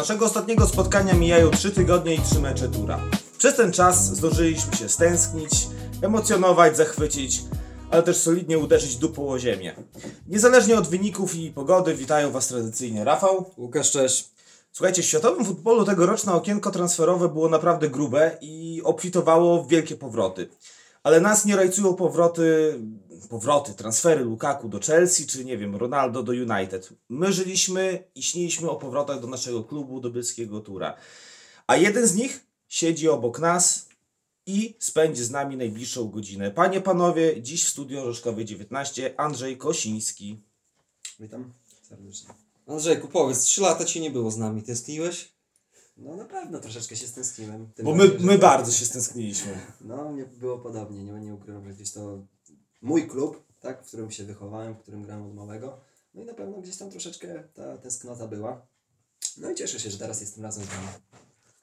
[0.00, 3.00] naszego ostatniego spotkania mijają 3 tygodnie i 3 mecze tura.
[3.38, 5.50] Przez ten czas zdążyliśmy się stęsknić,
[6.02, 7.42] emocjonować, zachwycić,
[7.90, 9.74] ale też solidnie uderzyć dupą o ziemię.
[10.26, 13.50] Niezależnie od wyników i pogody, witają Was tradycyjnie Rafał.
[13.56, 14.30] Łukasz, cześć.
[14.72, 20.48] Słuchajcie, w światowym futbolu tegoroczne okienko transferowe było naprawdę grube i obfitowało w wielkie powroty.
[21.02, 22.74] Ale nas nie rajcują powroty,
[23.28, 26.88] powroty, transfery Lukaku do Chelsea, czy nie wiem, Ronaldo do United.
[27.08, 30.96] My żyliśmy i śniliśmy o powrotach do naszego klubu, do Byskiego Tura.
[31.66, 33.88] A jeden z nich siedzi obok nas
[34.46, 36.50] i spędzi z nami najbliższą godzinę.
[36.50, 40.40] Panie, panowie, dziś w studio Rzeszkowie 19 Andrzej Kosiński.
[41.20, 41.52] Witam
[41.88, 42.30] serdecznie.
[42.66, 45.32] Andrzejku, powiedz, trzy lata Cię nie było z nami, tęskniłeś?
[45.96, 47.68] No na pewno troszeczkę się stęskniłem.
[47.82, 49.58] Bo my, bardziej, my że- bardzo się stęskniliśmy.
[49.80, 52.18] No, mnie było podobnie, nie, nie ukrywam, że gdzieś to
[52.82, 55.80] mój klub, tak, w którym się wychowałem, w którym grałem od małego.
[56.14, 58.66] No i na pewno gdzieś tam troszeczkę ta tęsknota była.
[59.36, 60.88] No i cieszę się, że teraz jestem razem z wami.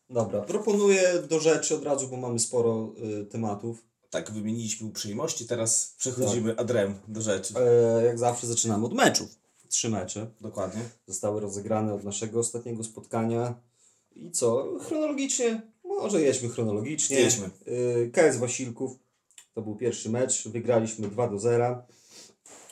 [0.09, 3.84] Dobra, proponuję do rzeczy od razu, bo mamy sporo y, tematów.
[4.09, 7.54] Tak, wymieniliśmy uprzejmości, teraz przechodzimy adrem do rzeczy.
[7.59, 9.36] E, jak zawsze zaczynamy od meczów.
[9.70, 10.81] Trzy mecze Dokładnie.
[11.08, 13.56] zostały rozegrane od naszego ostatniego spotkania.
[14.16, 14.78] I co?
[14.80, 15.62] Chronologicznie?
[15.84, 17.20] Może jedźmy chronologicznie.
[17.20, 17.50] Jedźmy.
[17.68, 18.92] Y, KS Wasilków.
[19.58, 20.47] To był pierwszy mecz.
[20.47, 21.83] Wygraliśmy 2 do 0.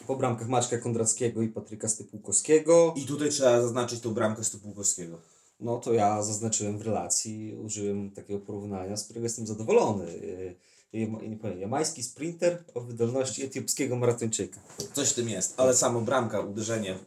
[0.07, 2.93] Po bramkach Maćka Kondrackiego i Patryka Stypułkowskiego.
[2.97, 5.21] I tutaj trzeba zaznaczyć tą bramkę Stypułkowskiego.
[5.59, 10.13] No to ja zaznaczyłem w relacji, użyłem takiego porównania, z którego jestem zadowolony.
[10.13, 10.55] Yy,
[10.93, 14.59] yy, nie powiem, jamański sprinter o wydolności etiopskiego maratończyka.
[14.93, 16.97] Coś w tym jest, ale samo bramka, uderzenie.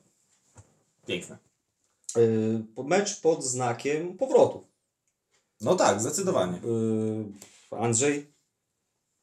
[1.07, 1.39] Piękne.
[2.85, 4.65] Mecz pod znakiem powrotu.
[5.61, 6.61] No tak, zdecydowanie.
[7.71, 8.38] Andrzej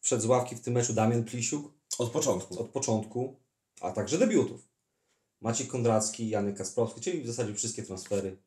[0.06, 2.60] wszedł z ławki w tym meczu Damian Plisiuk Od początku.
[2.60, 3.36] od początku,
[3.82, 4.68] a także debiutów.
[5.42, 8.38] Maciej Kondracki, Janek Kasprowski, czyli w zasadzie wszystkie transfery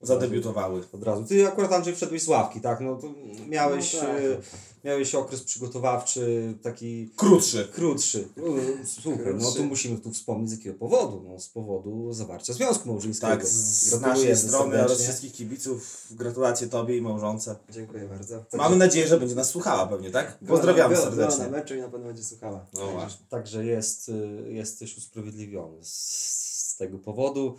[0.00, 0.82] Zadebiutowały.
[0.92, 1.24] od razu.
[1.24, 2.80] Ty akurat Andrzej wszedłeś z ławki, tak?
[2.80, 3.14] No to
[3.48, 4.22] miałeś, No tak.
[4.22, 4.40] yy,
[4.84, 7.68] miałeś okres przygotowawczy taki Krótszy.
[7.72, 8.28] Krótszy.
[8.36, 8.44] No,
[8.84, 9.56] Słuchaj, no Krótszy.
[9.56, 11.24] tu musimy tu wspomnieć z jakiego powodu.
[11.28, 13.32] No, z powodu zawarcia związku małżeńskiego.
[13.32, 15.04] Tak, z, naszej strony oraz serdecznie.
[15.04, 16.06] wszystkich kibiców.
[16.10, 17.56] Gratulacje Tobie i małżonce.
[17.70, 18.44] Dziękuję bardzo.
[18.52, 20.38] Mamy nadzieję, że będzie nas słuchała pewnie, tak?
[20.48, 21.58] Pozdrawiamy na, była, była na serdecznie.
[21.58, 22.66] meczu i na pewno będzie słuchała.
[22.74, 23.26] No właśnie.
[23.28, 25.94] Także jest, y, jesteś usprawiedliwiony z,
[26.72, 27.56] z tego powodu.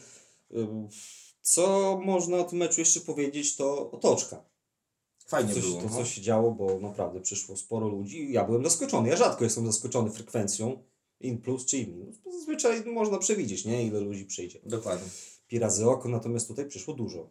[1.49, 4.43] Co można o tym meczu jeszcze powiedzieć, to otoczka.
[5.27, 5.81] Fajnie Coś, było.
[5.81, 5.95] to, no.
[5.95, 8.31] co się działo, bo naprawdę przyszło sporo ludzi.
[8.31, 9.09] Ja byłem zaskoczony.
[9.09, 10.83] Ja rzadko jestem zaskoczony frekwencją.
[11.19, 12.15] In plus czy in minus.
[12.31, 13.87] Zazwyczaj można przewidzieć, nie?
[13.87, 14.59] Ile ludzi przyjdzie.
[14.65, 15.09] Dokładnie.
[15.47, 17.29] Pi razy oko, natomiast tutaj przyszło dużo.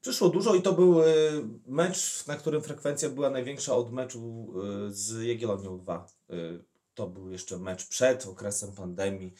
[0.00, 1.06] Przyszło dużo i to był y,
[1.66, 4.52] mecz, na którym frekwencja była największa od meczu
[4.88, 6.06] y, z Jagiellonią 2.
[6.30, 6.64] Y,
[6.94, 9.34] to był jeszcze mecz przed okresem pandemii,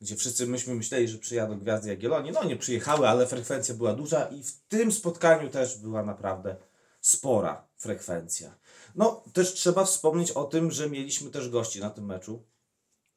[0.00, 2.32] gdzie wszyscy myśmy myśleli, że przyjadą gwiazdy Jagiellonii.
[2.32, 6.56] No nie przyjechały, ale frekwencja była duża i w tym spotkaniu też była naprawdę
[7.00, 8.58] spora frekwencja.
[8.94, 12.42] No też trzeba wspomnieć o tym, że mieliśmy też gości na tym meczu.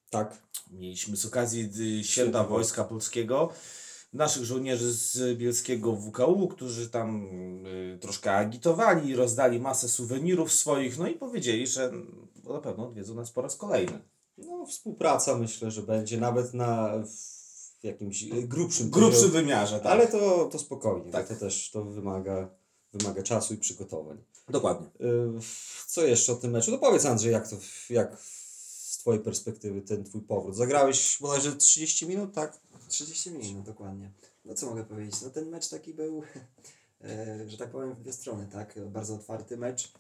[0.10, 0.38] Tak.
[0.72, 3.50] Mieliśmy z okazji y, Święta Wojska Polskiego
[4.14, 7.26] naszych żołnierzy z bielskiego WKU, którzy tam
[7.66, 11.92] y, troszkę agitowali, rozdali masę suwenirów swoich, no i powiedzieli, że
[12.44, 14.00] na pewno odwiedzą nas po raz kolejny.
[14.46, 16.94] No, współpraca myślę, że będzie nawet na
[17.80, 19.32] w jakimś y, grubszym Grubszy poziomie.
[19.34, 19.92] wymiarze, tak.
[19.92, 21.28] Ale to, to spokojnie, Tak.
[21.28, 22.50] to też to wymaga,
[22.94, 24.18] wymaga czasu i przygotowań.
[24.50, 24.88] Dokładnie.
[24.88, 25.40] Y,
[25.88, 26.72] Co jeszcze o tym meczu?
[26.72, 27.56] No powiedz Andrzej, jak to,
[27.90, 30.56] jak z Twojej perspektywy ten Twój powrót?
[30.56, 32.60] Zagrałeś bodajże 30 minut, tak?
[32.88, 34.12] 30 minut, dokładnie.
[34.46, 35.22] No co mogę powiedzieć?
[35.22, 36.24] No ten mecz taki był,
[37.02, 38.80] e, że tak powiem, w dwie strony, tak?
[38.86, 39.94] Bardzo otwarty mecz.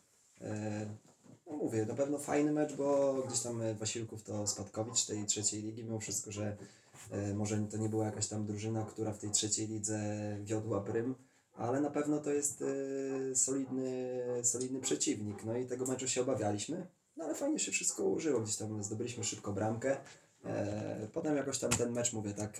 [1.49, 5.61] No mówię, na pewno fajny mecz, bo gdzieś tam e, Wasilków to spadkowicz tej trzeciej
[5.61, 6.57] ligi, mimo wszystko, że
[7.11, 9.99] e, może to nie była jakaś tam drużyna, która w tej trzeciej lidze
[10.43, 11.15] wiodła prym,
[11.53, 15.43] ale na pewno to jest e, solidny, solidny przeciwnik.
[15.45, 16.87] No i tego meczu się obawialiśmy,
[17.17, 19.97] no ale fajnie się wszystko ułożyło, gdzieś tam zdobyliśmy szybko bramkę.
[21.13, 22.57] Potem jakoś tam ten mecz, mówię tak,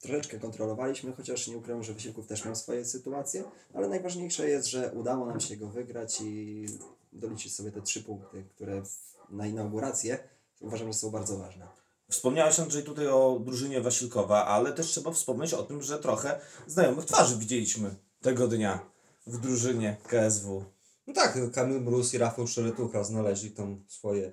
[0.00, 3.44] troszeczkę kontrolowaliśmy, chociaż nie ukrywam, że Wysiłków też miał swoje sytuacje,
[3.74, 6.66] ale najważniejsze jest, że udało nam się go wygrać i
[7.16, 8.82] doliczyć sobie te trzy punkty, które
[9.30, 10.18] na inaugurację
[10.60, 11.66] uważam, że są bardzo ważne.
[12.10, 17.04] Wspomniałeś Andrzej tutaj o drużynie Wasilkowa, ale też trzeba wspomnieć o tym, że trochę znajomych
[17.04, 18.80] twarzy widzieliśmy tego dnia
[19.26, 20.64] w drużynie KSW.
[21.06, 24.32] No tak, Kamil Mróz i Rafał Szeretucha znaleźli tam swoje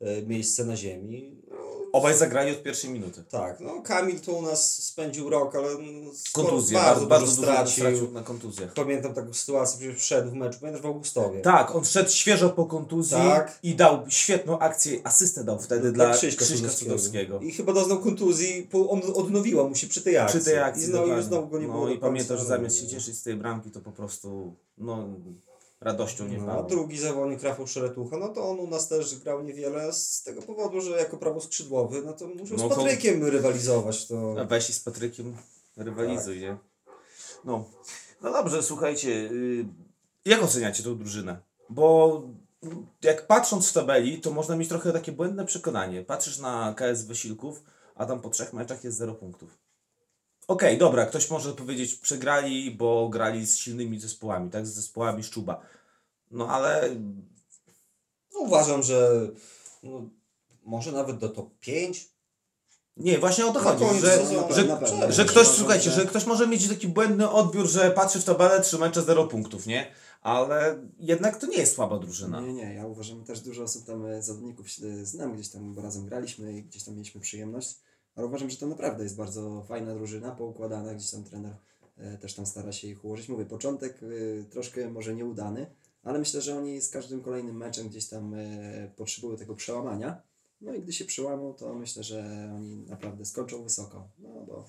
[0.00, 1.42] e, miejsce na ziemi.
[1.92, 3.24] No, Obaj zagrali od pierwszej minuty.
[3.30, 7.84] Tak, no Kamil to u nas spędził rok, ale sporo- Kontuzje, bardzo, bardzo, dużo stracił.
[7.84, 8.72] stracił na kontuzjach.
[8.72, 11.40] Pamiętam taką sytuację, przecież wszedł w mecz, pamiętasz w Augustowie.
[11.40, 13.58] Tak, on szedł świeżo po kontuzji Tak.
[13.62, 17.40] i dał świetną akcję, asystę dał wtedy dla Krzyśka, Cudowskiego.
[17.40, 20.40] I chyba doznał kontuzji, po, on odnowiła mu się przy tej akcji.
[20.40, 22.86] Przy tej akcji, I znowu, znowu go nie było No i pamiętasz, że zamiast się
[22.86, 25.08] cieszyć z tej bramki, to po prostu, no,
[25.84, 26.68] radością nie No, a pało.
[26.68, 30.80] drugi zawodnik, Rafał Szeretucha, no to on u nas też grał niewiele z tego powodu,
[30.80, 34.06] że jako prawoskrzydłowy, no to musiał No z to- Patrykiem rywalizować.
[34.06, 34.34] To...
[34.40, 35.36] A weź i z Patrykiem
[35.76, 36.42] rywalizuj, Tak.
[36.42, 36.56] nie?
[37.44, 37.64] No.
[38.22, 39.64] no dobrze, słuchajcie, y,
[40.24, 41.40] jak oceniacie tą drużynę?
[41.70, 42.22] Bo
[43.02, 46.02] jak patrząc w tabeli, to można mieć trochę takie błędne przekonanie.
[46.02, 47.62] Patrzysz na KS Wysiłków,
[47.94, 49.58] a tam po trzech meczach jest 0 punktów.
[50.48, 54.66] Okej, dobra, ktoś może powiedzieć, przegrali, bo grali z silnymi zespołami, tak?
[54.66, 55.60] Z zespołami Szczuba.
[56.30, 56.90] No ale
[58.34, 59.28] No, uważam, że
[59.82, 60.02] no,
[60.64, 62.08] może nawet do top 5.
[62.96, 65.12] nie, właśnie o to chodzi, że, że, pewno.
[65.12, 68.78] Że ktoś, słuchajcie, że- ktoś może mieć taki błędny odbiór, że patrzy w tabelę, trzy
[68.78, 69.92] mecze, zero punktów, nie?
[70.22, 72.40] Ale jednak to nie jest słaba drużyna.
[72.40, 75.78] Nie, nie, ja uważam, że też dużo osób tam, e, zawodników się znam, gdzieś tam
[75.78, 77.78] razem graliśmy i gdzieś tam mieliśmy przyjemność,
[78.14, 81.56] ale uważam, że to naprawdę jest bardzo fajna drużyna, poukładana, gdzieś tam trener
[81.96, 83.28] e, też tam stara się ich ułożyć.
[83.28, 85.66] Mówię, początek e, troszkę może nieudany,
[86.02, 90.22] ale myślę, że oni z każdym kolejnym meczem gdzieś tam e, potrzebują tego przełamania.
[90.60, 94.08] No i gdy się przełamą, to myślę, że oni naprawdę skończą wysoko.
[94.18, 94.68] No bo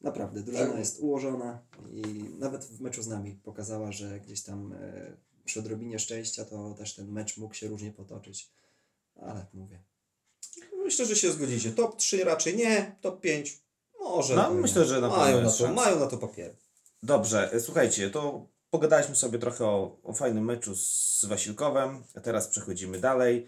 [0.00, 0.78] naprawdę drużyna Tak.
[0.78, 1.62] jest ułożona
[1.92, 4.74] i nawet w meczu z nami pokazała, że gdzieś tam
[5.44, 8.50] przy odrobinie szczęścia to też ten mecz mógł się różnie potoczyć.
[9.16, 9.80] Ale mówię.
[10.90, 11.70] Myślę, że się zgodzicie.
[11.70, 13.58] Top 3 raczej nie, top 5
[14.00, 14.36] może.
[14.36, 16.54] No, myślę, że na pewno mają, na to, mają na to papier.
[17.02, 22.48] Dobrze, e, słuchajcie, to pogadaliśmy sobie trochę o, o fajnym meczu z Wasilkowem, a teraz
[22.48, 23.46] przechodzimy dalej.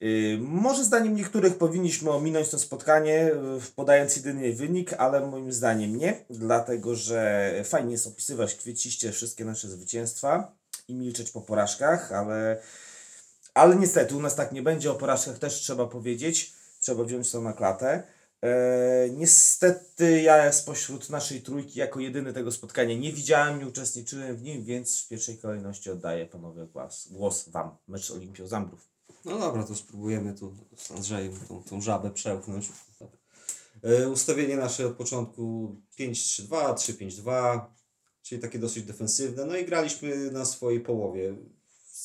[0.00, 5.96] Yy, może zdaniem niektórych powinniśmy ominąć to spotkanie, yy, podając jedyny wynik, ale moim zdaniem
[5.96, 10.52] nie, dlatego że fajnie jest opisywać kwieciście wszystkie nasze zwycięstwa
[10.88, 12.62] i milczeć po porażkach, ale,
[13.54, 16.57] ale niestety u nas tak nie będzie, o porażkach też trzeba powiedzieć,
[16.88, 18.02] trzeba wziąć to na klatę.
[18.42, 24.42] E, niestety ja spośród naszej trójki jako jedyny tego spotkania nie widziałem, nie uczestniczyłem w
[24.42, 28.88] nim, więc w pierwszej kolejności oddaję panowie głos, głos Wam, mecz Olimpio Zambrów.
[29.24, 32.68] No dobra, to spróbujemy tu z Andrzejem tą, tą żabę przełknąć.
[33.82, 37.60] E, ustawienie nasze od początku 5-3-2, 3-5-2,
[38.22, 39.44] czyli takie dosyć defensywne.
[39.46, 41.36] No i graliśmy na swojej połowie.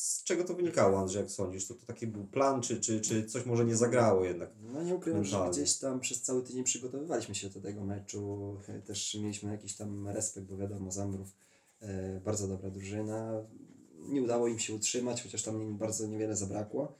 [0.04, 1.66] Z czego to wynikało, Andrzej, jak sądzisz?
[1.68, 4.50] To, to taki był plan, czy, czy, czy coś może nie zagrało jednak?
[4.62, 5.62] No nie ukrywam, że Mentalnie.
[5.62, 8.56] gdzieś tam przez cały tydzień przygotowywaliśmy się do tego meczu.
[8.68, 11.28] E, Też mieliśmy jakiś tam respekt, bo wiadomo, Zambrów
[11.80, 13.32] e, bardzo dobra drużyna.
[13.98, 16.92] Nie udało im się utrzymać, chociaż tam im bardzo niewiele zabrakło.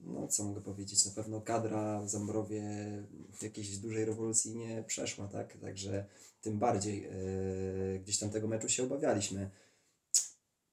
[0.00, 2.62] No co mogę powiedzieć, na pewno kadra w Zambrowie
[3.42, 5.56] jakiejś dużej rewolucji nie przeszła, tak?
[5.60, 6.04] Także
[6.40, 7.10] tym bardziej e,
[7.98, 9.50] gdzieś tam tego meczu się obawialiśmy.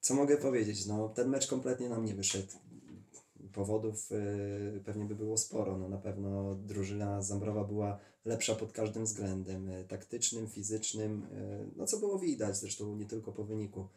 [0.06, 0.86] Co mogę powiedzieć?
[0.86, 2.54] No, ten mecz kompletnie nam nie wyszedł.
[3.54, 5.78] Powodów y, pewnie by było sporo.
[5.78, 11.88] No, na pewno drużyna Zambrowa była lepsza pod każdym względem y, taktycznym, fizycznym, y, no
[11.88, 13.88] co było widać zresztą nie tylko po wyniku.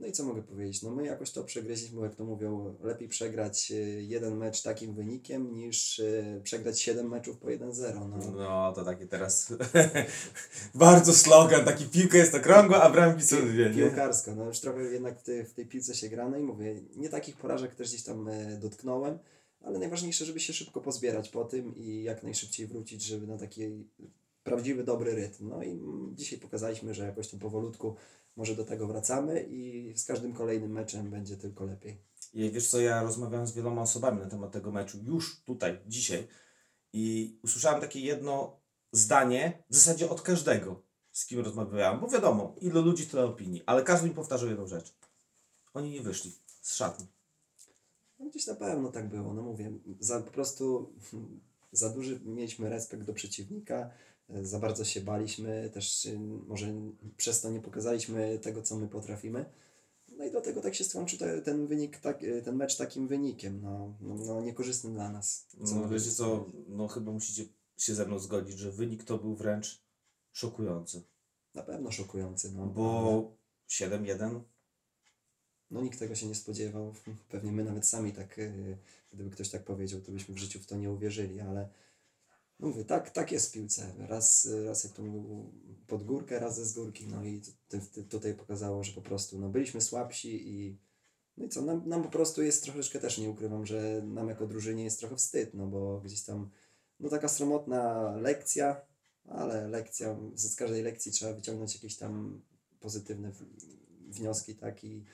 [0.00, 0.82] No i co mogę powiedzieć?
[0.82, 5.54] No my jakoś to przegryźliśmy, jak to mówią, lepiej przegrać y, jeden mecz takim wynikiem
[5.54, 8.08] niż y, przegrać 7 meczów po 1-0.
[8.08, 8.32] No.
[8.32, 9.52] No to taki teraz
[10.74, 13.70] bardzo slogan, taki piłka jest okrągła, a bramki są dwie?
[13.70, 16.80] Piłkarsko, no już trochę jednak w tej, w tej piłce się gra, no i mówię,
[16.96, 19.18] nie takich porażek też gdzieś tam e, dotknąłem,
[19.62, 23.84] ale najważniejsze, żeby się szybko pozbierać po tym i jak najszybciej wrócić, żeby na taki
[24.44, 25.48] prawdziwy, dobry rytm.
[25.48, 25.80] No i
[26.14, 27.96] dzisiaj pokazaliśmy, że jakoś tam powolutku
[28.36, 32.02] może do tego wracamy i z każdym kolejnym meczem będzie tylko lepiej.
[32.32, 36.28] I wiesz co, ja rozmawiałem z wieloma osobami na temat tego meczu już tutaj, dzisiaj
[36.92, 38.60] i usłyszałem takie jedno
[38.92, 40.82] zdanie, w zasadzie od każdego,
[41.12, 44.94] z kim rozmawiałem, bo wiadomo, ile ludzi, tyle opinii, ale każdy mi powtarzał jedną rzecz.
[45.74, 46.32] Oni nie wyszli
[46.62, 47.06] z szatni.
[48.18, 50.92] No gdzieś na pewno tak było, no mówię, za, po prostu
[51.72, 53.90] za duży mieliśmy respekt do przeciwnika,
[54.42, 56.74] za bardzo się baliśmy, też e, może
[57.16, 59.44] przez to nie pokazaliśmy tego, co my potrafimy.
[60.18, 63.60] No i dlatego tak się skończył te, ten wynik, tak, e, ten mecz takim wynikiem,
[63.62, 65.46] no, no, no niekorzystnym dla nas.
[65.64, 67.44] Co No wiecie co, no chyba musicie
[67.78, 69.82] się ze mną zgodzić, że wynik to był wręcz
[70.32, 71.02] szokujący,
[71.54, 72.66] Na pewno szokujący, no.
[72.66, 73.32] bo
[73.68, 74.40] 7-1
[75.70, 76.94] No nikt tego się nie spodziewał.
[77.28, 78.78] Pewnie my nawet sami tak, yy,
[79.12, 81.68] gdyby ktoś tak powiedział, to byśmy w życiu w to nie uwierzyli, ale
[82.66, 83.94] mówię, tak, tak jest w piłce.
[83.98, 85.52] Raz, raz jak to mówił,
[85.86, 87.06] pod górkę, raz ze z górki.
[87.06, 87.42] No i
[88.08, 90.78] tutaj pokazało, że po prostu no, byliśmy słabsi i
[91.36, 94.46] no i co, nam, nam po prostu jest troszeczkę też, nie ukrywam, że nam jako
[94.46, 96.50] drużynie jest trochę wstyd, no bo gdzieś tam
[97.00, 98.80] no taka sromotna lekcja,
[99.28, 102.42] ale lekcja, z każdej lekcji trzeba wyciągnąć jakieś tam
[102.80, 103.32] pozytywne
[104.08, 105.04] wnioski, tak, i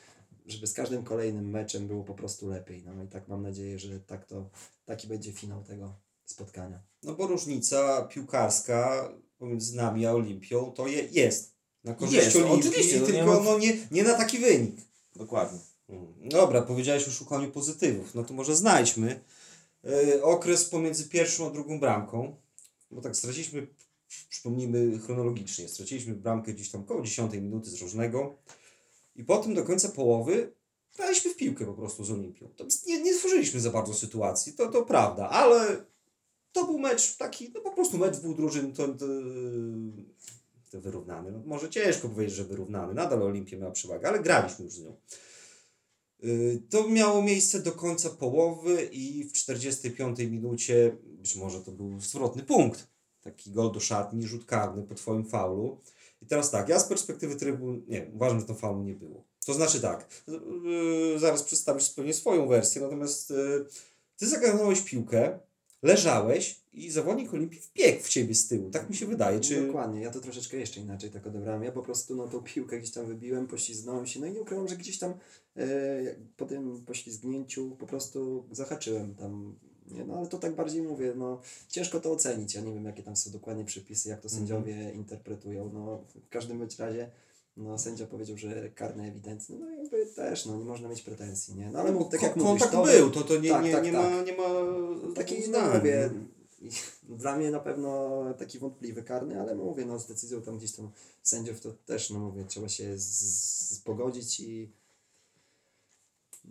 [0.46, 2.82] żeby z każdym kolejnym meczem było po prostu lepiej.
[2.82, 4.50] No i tak mam nadzieję, że tak to,
[4.84, 6.80] taki będzie finał tego spotkania.
[7.02, 11.56] No bo różnica piłkarska pomiędzy nami a Olimpią to je, jest.
[11.84, 14.76] Na korzyść Jest, Olimpii, oczywiście, no nie tylko ma- no nie, nie na taki wynik.
[15.16, 15.58] Dokładnie.
[15.88, 16.28] Mm.
[16.28, 18.14] Dobra, powiedziałeś o szukaniu pozytywów.
[18.14, 19.20] No to może znajdźmy
[19.84, 22.36] yy, okres pomiędzy pierwszą a drugą bramką.
[22.90, 23.66] Bo tak straciliśmy,
[24.28, 28.36] przypomnijmy chronologicznie, straciliśmy bramkę gdzieś tam koło 10 minuty z różnego.
[29.16, 30.52] I potem do końca połowy
[30.96, 32.48] graliśmy w piłkę po prostu z Olimpią.
[32.56, 35.84] To nie, nie tworzyliśmy za bardzo sytuacji, to, to prawda, ale
[36.56, 39.06] to był mecz taki, no po prostu mecz dwóch drużyn, to, to,
[40.70, 41.32] to wyrównany.
[41.32, 42.94] No, może ciężko powiedzieć, że wyrównany.
[42.94, 44.96] Nadal Olimpia miała przewagę, ale graliśmy już z nią.
[46.24, 52.00] Y, To miało miejsce do końca połowy i w 45 minucie, być może to był
[52.00, 52.86] zwrotny punkt,
[53.20, 55.80] taki gol do szatni, rzut karny po Twoim faulu.
[56.22, 59.24] I teraz tak, ja z perspektywy trybu, nie, uważam, że to faulu nie było.
[59.46, 60.08] To znaczy tak,
[61.12, 63.66] yy, zaraz przedstawisz zupełnie swoją wersję, natomiast yy,
[64.16, 65.38] Ty zagarnąłeś piłkę,
[65.82, 69.40] leżałeś i zawodnik Olimpii wbiegł w Ciebie z tyłu, tak mi się wydaje.
[69.40, 69.66] Czy...
[69.66, 71.62] Dokładnie, ja to troszeczkę jeszcze inaczej tak odebrałem.
[71.62, 74.68] Ja po prostu no, tą piłkę gdzieś tam wybiłem, poślizgnąłem się, no i nie ukrywam,
[74.68, 75.14] że gdzieś tam
[75.56, 75.66] e,
[76.36, 79.54] po tym poślizgnięciu po prostu zahaczyłem tam.
[79.90, 82.54] Nie, no ale to tak bardziej mówię, no ciężko to ocenić.
[82.54, 85.70] Ja nie wiem, jakie tam są dokładnie przepisy, jak to sędziowie interpretują.
[85.74, 87.10] No w każdym bądź razie
[87.56, 91.70] no, sędzia powiedział, że karny ewidentny, no jakby też, no nie można mieć pretensji, nie?
[91.70, 93.64] No ale bo mów, tak jak ko- mówisz, kontakt to był, to, to nie, tak,
[93.64, 94.10] nie, tak, nie, tak.
[94.10, 94.44] Ma, nie ma
[95.14, 96.36] Taki, no mówię, nie?
[97.16, 100.90] dla mnie na pewno taki wątpliwy karny, ale mówię, no z decyzją tam gdzieś tam
[101.22, 103.20] sędziów to też, no mówię, trzeba się z,
[103.72, 104.72] z, pogodzić i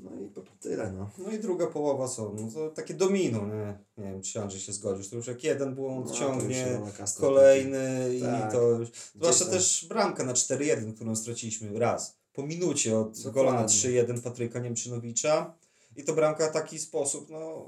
[0.04, 1.10] no i po tyle, no.
[1.18, 2.34] No i druga połowa co?
[2.36, 3.78] No to takie domino, nie?
[3.98, 5.10] Nie wiem, czy Andrzej się zgodzisz.
[5.10, 6.82] To już jak jeden błąd No, ciągnie,
[7.20, 8.50] kolejny Tak.
[8.50, 8.90] i to już...
[9.16, 12.18] Zwłaszcza też bramka na 4-1, którą straciliśmy raz.
[12.34, 13.32] Po minucie od Dokładnie.
[13.32, 15.54] gola na 3-1 Patryka Niemczynowicza.
[15.96, 17.66] I to bramka w taki sposób, no...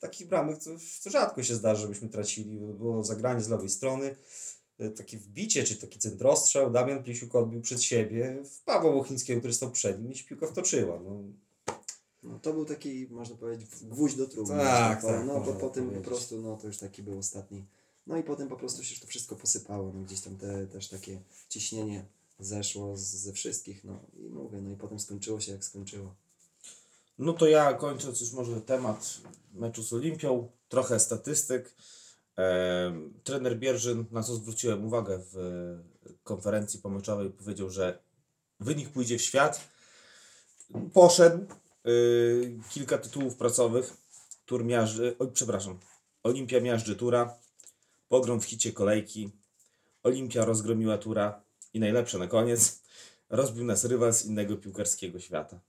[0.00, 0.70] Takich bramek to,
[1.04, 2.58] to rzadko się zdarza, żebyśmy tracili.
[2.58, 4.16] Było zagranie z lewej strony.
[4.96, 6.70] Takie wbicie, czy taki centrostrzał.
[6.70, 8.38] Damian Plisiuk odbił przed siebie.
[8.44, 11.00] W Pawła Łochińskiego, który stał przed nim i się piłka wtoczyła.
[11.00, 11.22] No,
[12.22, 14.56] No, to był taki, można powiedzieć, gwóźdź do trumny.
[14.56, 15.26] Tak, tak tak.
[15.26, 17.64] No po, można po tym po prostu, no to już taki był ostatni.
[18.06, 21.20] No i potem po prostu się to wszystko posypało, no gdzieś tam te, też takie
[21.48, 22.04] ciśnienie
[22.38, 26.14] zeszło z, ze wszystkich, no i mówię, no i potem skończyło się jak skończyło.
[27.18, 29.18] No to ja kończąc już może temat
[29.54, 31.74] meczu z Olimpią, trochę statystyk.
[33.24, 37.98] Trener Bierzyn, na co zwróciłem uwagę w e, konferencji pomeczowej, powiedział, że
[38.60, 39.68] wynik pójdzie w świat.
[40.92, 41.46] Poszedł.
[41.86, 43.96] y, kilka tytułów pracowych.
[44.46, 45.78] Tur miażdży, oj, przepraszam,
[46.22, 47.34] Olimpia miażdży Tura,
[48.08, 49.30] pogrom w hicie kolejki,
[50.02, 51.42] Olimpia rozgromiła Tura
[51.74, 52.82] i najlepsze na koniec,
[53.30, 55.60] rozbił nas rywal z innego piłkarskiego świata.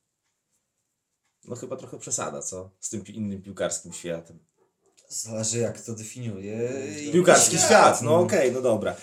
[1.45, 2.69] No chyba trochę przesada, co?
[2.79, 4.39] Z tym innym piłkarskim światem.
[5.09, 6.69] Zależy jak to definiuje.
[7.11, 8.95] Piłkarski świat, no okej, no dobra.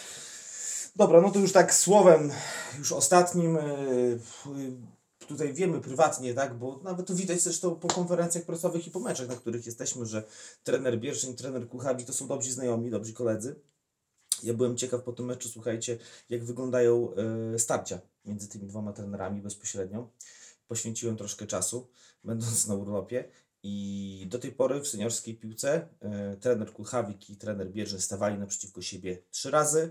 [0.96, 2.30] Dobra, no to już tak słowem,
[2.78, 4.18] już ostatnim, yy,
[4.56, 9.00] yy, tutaj wiemy prywatnie, tak, bo nawet to widać zresztą po konferencjach prasowych i po
[9.00, 10.22] meczach, na których jesteśmy, że
[10.62, 13.60] trener Bierzyn, trener Kuchabi to są dobrzy znajomi, dobrzy koledzy.
[14.42, 15.98] Ja byłem ciekaw po tym meczu, słuchajcie,
[16.28, 17.08] jak wyglądają
[17.52, 20.08] yy, starcia między tymi dwoma trenerami bezpośrednio.
[20.68, 21.88] Poświęciłem troszkę czasu,
[22.24, 23.24] będąc na urlopie
[23.68, 28.82] i do tej pory w seniorskiej piłce e, trener Kulchawik i trener Bierzyn stawali naprzeciwko
[28.82, 29.90] siebie trzy razy.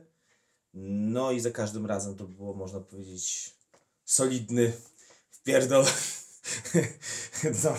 [0.73, 3.55] No i za każdym razem to było, można powiedzieć,
[4.05, 4.73] solidny
[5.31, 5.85] wpierdol.
[7.63, 7.77] no.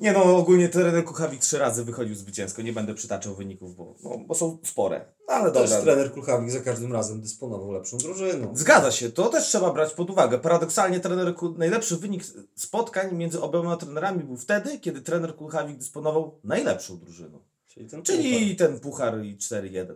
[0.00, 2.62] Nie no, ogólnie trener Kuchawik trzy razy wychodził zwycięsko.
[2.62, 5.04] Nie będę przytaczał wyników, bo, no, bo są spore.
[5.28, 5.84] No, ale Też dobra.
[5.84, 8.56] trener Kulchawik za każdym razem dysponował lepszą drużyną.
[8.56, 10.38] Zgadza się, to też trzeba brać pod uwagę.
[10.38, 12.24] Paradoksalnie trener, Ku- najlepszy wynik
[12.56, 17.38] spotkań między oboma trenerami był wtedy, kiedy trener Kulchawik dysponował najlepszą drużyną.
[17.66, 19.94] Czyli ten Czyli ten puchar i 4-1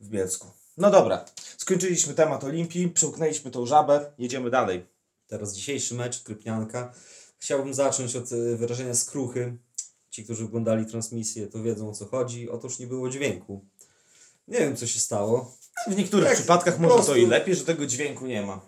[0.00, 0.46] w Bielsku.
[0.76, 1.24] No dobra,
[1.56, 4.86] skończyliśmy temat Olimpii, przełknęliśmy tą żabę, jedziemy dalej.
[5.26, 6.92] Teraz dzisiejszy mecz, Krypnianka.
[7.38, 9.56] Chciałbym zacząć od e, wyrażenia skruchy.
[10.10, 12.50] Ci, którzy oglądali transmisję, to wiedzą o co chodzi.
[12.50, 13.64] Otóż nie było dźwięku.
[14.48, 15.56] Nie wiem, co się stało.
[15.88, 18.60] W niektórych Jak przypadkach może to prostu- i lepiej, że tego dźwięku nie ma.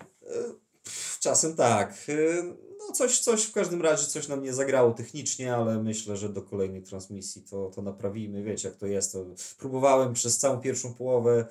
[1.20, 1.94] Czasem tak.
[2.08, 2.42] E,
[2.88, 6.42] No coś, coś w każdym razie coś nam nie zagrało technicznie, ale myślę, że do
[6.42, 8.42] kolejnej transmisji to, to naprawimy.
[8.42, 9.12] Wiecie, jak to jest.
[9.12, 9.25] To
[9.58, 11.46] próbowałem przez całą pierwszą połowę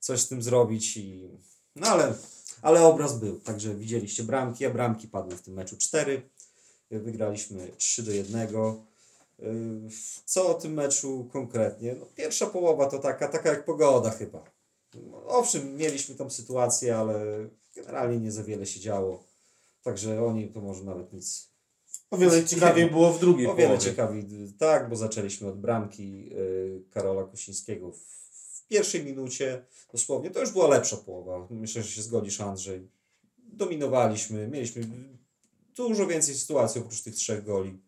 [0.00, 1.28] coś z tym zrobić i...
[1.76, 2.14] No ale,
[2.62, 3.40] ale obraz był.
[3.40, 6.22] Także widzieliście bramki, a bramki padły w tym meczu 4.
[6.90, 8.48] Wygraliśmy 3 do 1.
[9.38, 9.48] Yy,
[10.24, 11.94] Co o tym meczu konkretnie?
[12.00, 14.44] No, pierwsza połowa to taka, taka jak pogoda chyba.
[15.26, 19.24] Owszem, mieliśmy tam sytuację, ale generalnie nie za wiele się działo.
[19.82, 21.50] Także oni to może nawet nic.
[22.10, 23.84] O wiele ciekawiej było w drugiej O wiele połowie.
[23.84, 24.24] ciekawiej,
[24.58, 27.96] tak, bo zaczęliśmy od bramki yy, Karola Kosińskiego w,
[28.30, 29.64] w pierwszej minucie.
[29.92, 31.46] Dosłownie to już była lepsza połowa.
[31.50, 32.88] Myślę, że się zgodzisz, Andrzej.
[33.38, 34.82] Dominowaliśmy, mieliśmy
[35.76, 37.78] dużo więcej sytuacji oprócz tych trzech goli.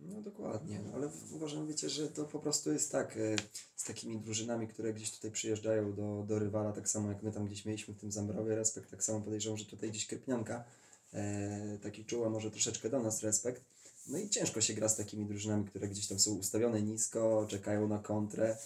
[0.00, 3.36] No dokładnie, no, ale uważam, wiecie, że to po prostu jest tak e,
[3.76, 7.46] z takimi drużynami, które gdzieś tutaj przyjeżdżają do, do rywala, tak samo jak my tam
[7.46, 10.64] gdzieś mieliśmy w tym Zambrowie respekt, tak samo podejrzewam, że tutaj gdzieś Krypnianka
[11.12, 13.64] e, taki czuła może troszeczkę do nas respekt.
[14.06, 17.88] No i ciężko się gra z takimi drużynami, które gdzieś tam są ustawione nisko, czekają
[17.88, 18.56] na kontrę.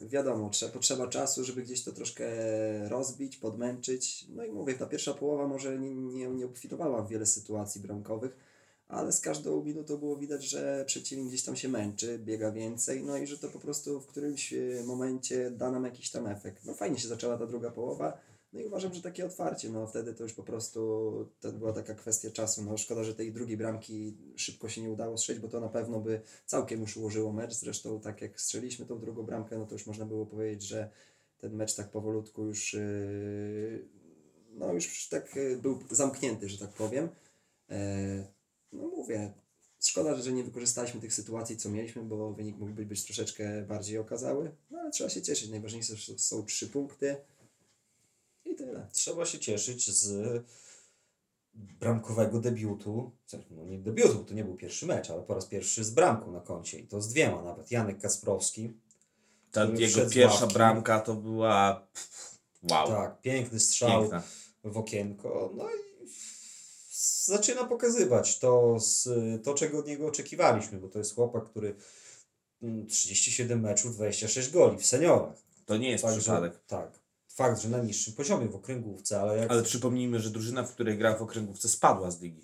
[0.00, 2.24] Wiadomo, trzeba, potrzeba czasu, żeby gdzieś to troszkę
[2.88, 4.26] rozbić, podmęczyć.
[4.28, 8.36] No i mówię, ta pierwsza połowa może nie, nie, nie obfitowała w wiele sytuacji bramkowych,
[8.88, 13.16] ale z każdą minutą było widać, że przeciwnik gdzieś tam się męczy, biega więcej, no
[13.16, 16.64] i że to po prostu w którymś e, momencie da nam jakiś tam efekt.
[16.64, 18.18] No fajnie się zaczęła ta druga połowa,
[18.52, 20.80] no i uważam, że takie otwarcie, no wtedy to już po prostu
[21.40, 22.62] to była taka kwestia czasu.
[22.62, 26.00] No szkoda, że tej drugiej bramki szybko się nie udało strzelić, bo to na pewno
[26.00, 27.54] by całkiem już ułożyło mecz.
[27.54, 30.90] Zresztą tak jak strzeliśmy tą drugą bramkę, no to już można było powiedzieć, że
[31.38, 33.88] ten mecz tak powolutku już yy,
[34.54, 37.08] no już tak yy, był zamknięty, że tak powiem.
[37.70, 38.26] E,
[38.72, 39.32] No mówię,
[39.80, 44.50] szkoda, że nie wykorzystaliśmy tych sytuacji, co mieliśmy, bo wynik mógłby być troszeczkę bardziej okazały.
[44.70, 45.50] No ale trzeba się cieszyć.
[45.50, 47.16] Najważniejsze są- są trzy punkty.
[48.52, 48.86] I tyle.
[48.92, 50.42] Trzeba się cieszyć z
[51.54, 53.10] bramkowego debiutu.
[53.50, 56.40] No nie debiutu, to nie był pierwszy mecz, ale po raz pierwszy z bramką na
[56.40, 57.70] koncie i to z dwiema nawet.
[57.70, 58.72] Janek Kacprowski.
[59.52, 60.54] Ta jego pierwsza ławki.
[60.54, 61.86] bramka to była
[62.70, 64.22] wow, Tak, piękny strzał piękna.
[64.64, 65.52] w okienko.
[65.56, 66.08] No i
[67.24, 69.08] zaczyna pokazywać to, z,
[69.44, 71.74] to, czego od niego oczekiwaliśmy, bo to jest chłopak, który
[72.62, 75.34] mm, 37 meczów, 26 goli w seniorach.
[75.66, 76.64] To nie jest Także- przypadek.
[76.66, 77.01] Tak.
[77.34, 79.50] Fakt, że na niższym poziomie w okręgówce, ale jak.
[79.50, 82.42] Ale przypomnijmy, że drużyna, w której gra w okręgówce spadła z ligi.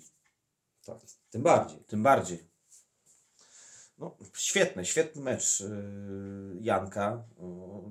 [0.85, 0.97] tak,
[1.29, 1.79] tym bardziej.
[1.87, 2.49] Tym bardziej.
[3.97, 7.23] No, świetny, świetny mecz yy, Janka.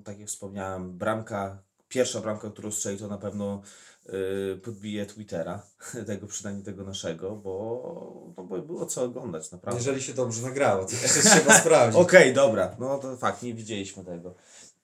[0.05, 3.63] Tak jak wspomniałem, bramka, pierwsza bramka, którą strzelił, to na pewno
[4.07, 5.63] yy, podbije Twittera,
[6.07, 9.81] tego przynajmniej tego naszego, bo, no, bo było co oglądać, naprawdę.
[9.81, 12.01] Jeżeli się dobrze nagrało, to jeszcze trzeba sprawdzić.
[12.07, 14.35] Okej, dobra, no to fakt, nie widzieliśmy tego.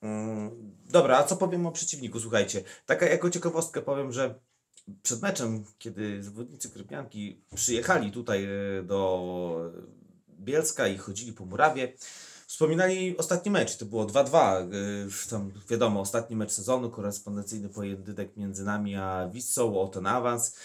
[0.04, 0.50] Mm,
[0.90, 2.20] dobra, a co powiem o przeciwniku?
[2.20, 4.40] Słuchajcie, taka jako ciekawostkę powiem, że
[5.02, 9.72] przed meczem, kiedy zawodnicy Krypianki przyjechali tutaj e, do
[10.40, 11.92] Bielska i chodzili po murawie,
[12.46, 18.64] wspominali ostatni mecz, to było 2-2, e, tam wiadomo, ostatni mecz sezonu, korespondencyjny pojedynek między
[18.64, 20.56] nami a Wissą o ten awans.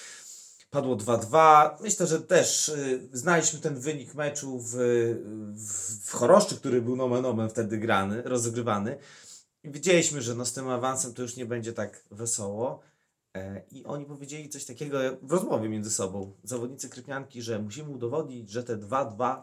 [0.69, 1.69] Padło 2-2.
[1.82, 4.73] Myślę, że też y, znaliśmy ten wynik meczu w,
[5.56, 8.97] w, w Choroszczy, który był nomen omen wtedy grany, rozegrywany.
[9.63, 12.80] I wiedzieliśmy, że no z tym awansem to już nie będzie tak wesoło.
[13.36, 18.52] E, I oni powiedzieli coś takiego w rozmowie między sobą, zawodnicy Krypianki, że musimy udowodnić,
[18.52, 19.41] że te 2-2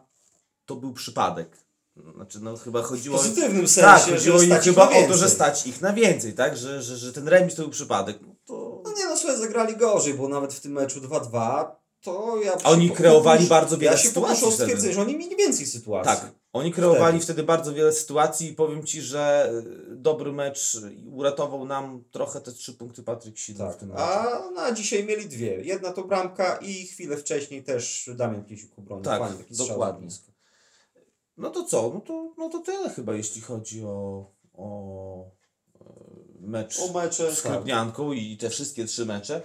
[0.67, 1.67] to był przypadek.
[2.15, 3.17] Znaczy, no chyba W chodziło...
[3.17, 6.57] pozytywnym sensie, tak, chodziło im chyba o to, że stać ich na więcej, tak?
[6.57, 8.19] Że, że, że ten remis to był przypadek.
[8.23, 8.83] No to...
[8.85, 11.67] No nie no, słuchaj, zagrali gorzej, bo nawet w tym meczu 2-2
[12.01, 12.57] to ja...
[12.65, 15.67] Oni się kreowali bardzo wiele Ja się sytuacji pokuszę o stwierdzenie, że oni mieli więcej
[15.67, 16.13] sytuacji.
[16.13, 17.25] Tak, oni kreowali Wtedy.
[17.25, 17.43] wtedy.
[17.43, 19.53] bardzo wiele sytuacji i powiem Ci, że
[19.93, 20.77] y, dobry mecz
[21.13, 24.01] uratował nam trochę te trzy punkty Patryk Sidor w Tak, tym meczu.
[24.03, 25.61] a na dzisiaj mieli dwie.
[25.65, 29.05] Jedna to bramka i chwilę wcześniej też Damian Kiesiuk obronił.
[29.05, 30.09] Tak, Fajny dokładnie.
[31.37, 31.91] No to co?
[31.95, 35.25] No to, no to tyle chyba, jeśli chodzi o, o
[35.81, 35.85] e,
[36.41, 37.53] mecz O mecze, z tak.
[37.53, 39.43] Krybnianką i te wszystkie trzy mecze.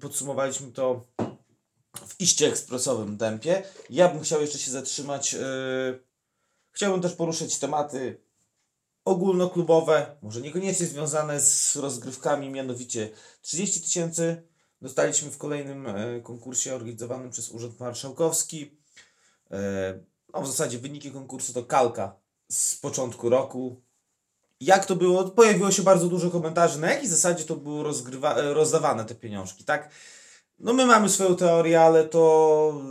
[0.00, 1.04] Podsumowaliśmy to
[2.06, 3.62] w iście ekspresowym tempie.
[3.90, 5.32] Ja bym chciał jeszcze się zatrzymać.
[5.32, 5.40] Yy,
[6.70, 8.20] chciałbym też poruszyć tematy
[9.04, 13.10] ogólnoklubowe, może niekoniecznie związane z rozgrywkami, mianowicie
[13.42, 14.42] 30 tysięcy
[14.82, 18.78] dostaliśmy w kolejnym e, konkursie organizowanym przez Urząd Marszałkowski.
[19.50, 20.00] E,
[20.34, 22.16] no w zasadzie wyniki konkursu to kalka
[22.48, 23.82] z początku roku.
[24.60, 25.24] Jak to było?
[25.30, 29.64] Pojawiło się bardzo dużo komentarzy, na jakiej zasadzie to było rozgrywa- e, rozdawane te pieniążki,
[29.64, 29.90] tak?
[30.60, 32.82] No my mamy swoją teorię, ale to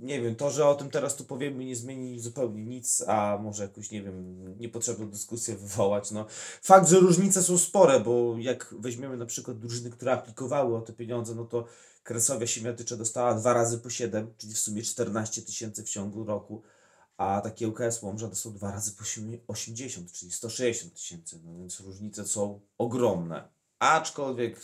[0.00, 3.62] nie wiem, to, że o tym teraz tu powiemy nie zmieni zupełnie nic, a może
[3.62, 6.10] jakąś, nie wiem, niepotrzebną dyskusję wywołać.
[6.10, 6.26] No,
[6.62, 10.92] fakt, że różnice są spore, bo jak weźmiemy na przykład drużyny, które aplikowały o te
[10.92, 11.64] pieniądze, no to
[12.02, 16.62] Kresowia Siemiatycze dostała dwa razy po 7, czyli w sumie 14 tysięcy w ciągu roku,
[17.16, 21.80] a taki ŁKS Łomża dostał dwa razy po osiem- 80, czyli 160 tysięcy, no więc
[21.80, 23.48] różnice są ogromne.
[23.78, 24.60] Aczkolwiek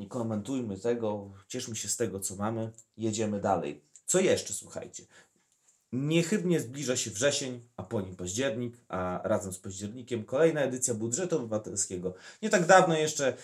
[0.00, 3.82] nie komentujmy tego, cieszmy się z tego, co mamy, jedziemy dalej.
[4.06, 5.04] Co jeszcze, słuchajcie?
[5.92, 11.36] Niechybnie zbliża się wrzesień, a po nim październik, a razem z październikiem kolejna edycja budżetu
[11.36, 12.14] obywatelskiego.
[12.42, 13.36] Nie tak dawno jeszcze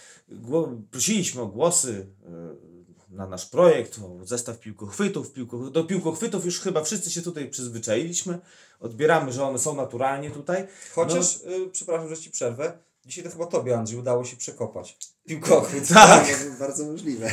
[0.91, 2.77] prosiliśmy o głosy e,
[3.17, 5.33] na nasz projekt, o zestaw piłkochwytów.
[5.33, 8.39] Piłko, do piłkochwytów już chyba wszyscy się tutaj przyzwyczailiśmy.
[8.81, 10.67] Odbieramy, że one są naturalnie tutaj.
[10.95, 11.53] Chociaż, No.
[11.53, 15.89] y, przepraszam, że ci przerwę, dzisiaj to chyba tobie, Andrzej, udało się przekopać piłkochwyt.
[15.89, 16.27] Tak.
[16.27, 17.33] Bardzo- Bardzo możliwe.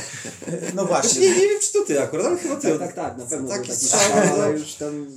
[0.74, 2.70] No Właśnie, nie, nie wiem, czy to ty akurat, ale chyba ty.
[2.70, 4.44] Tak, tak, tak, na pewno Taki taki strzał, strzał, no.
[4.44, 5.08] ale już tam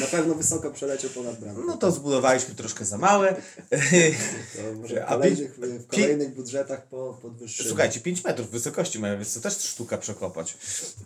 [0.00, 1.62] na pewno wysoko przeleciał ponad bramkę.
[1.66, 3.36] No to zbudowaliśmy troszkę za małe.
[4.56, 7.68] To może w kolejnych, w kolejnych budżetach po, podwyższymy.
[7.68, 10.56] Słuchajcie, 5 metrów wysokości mają, więc to też sztuka przekopać.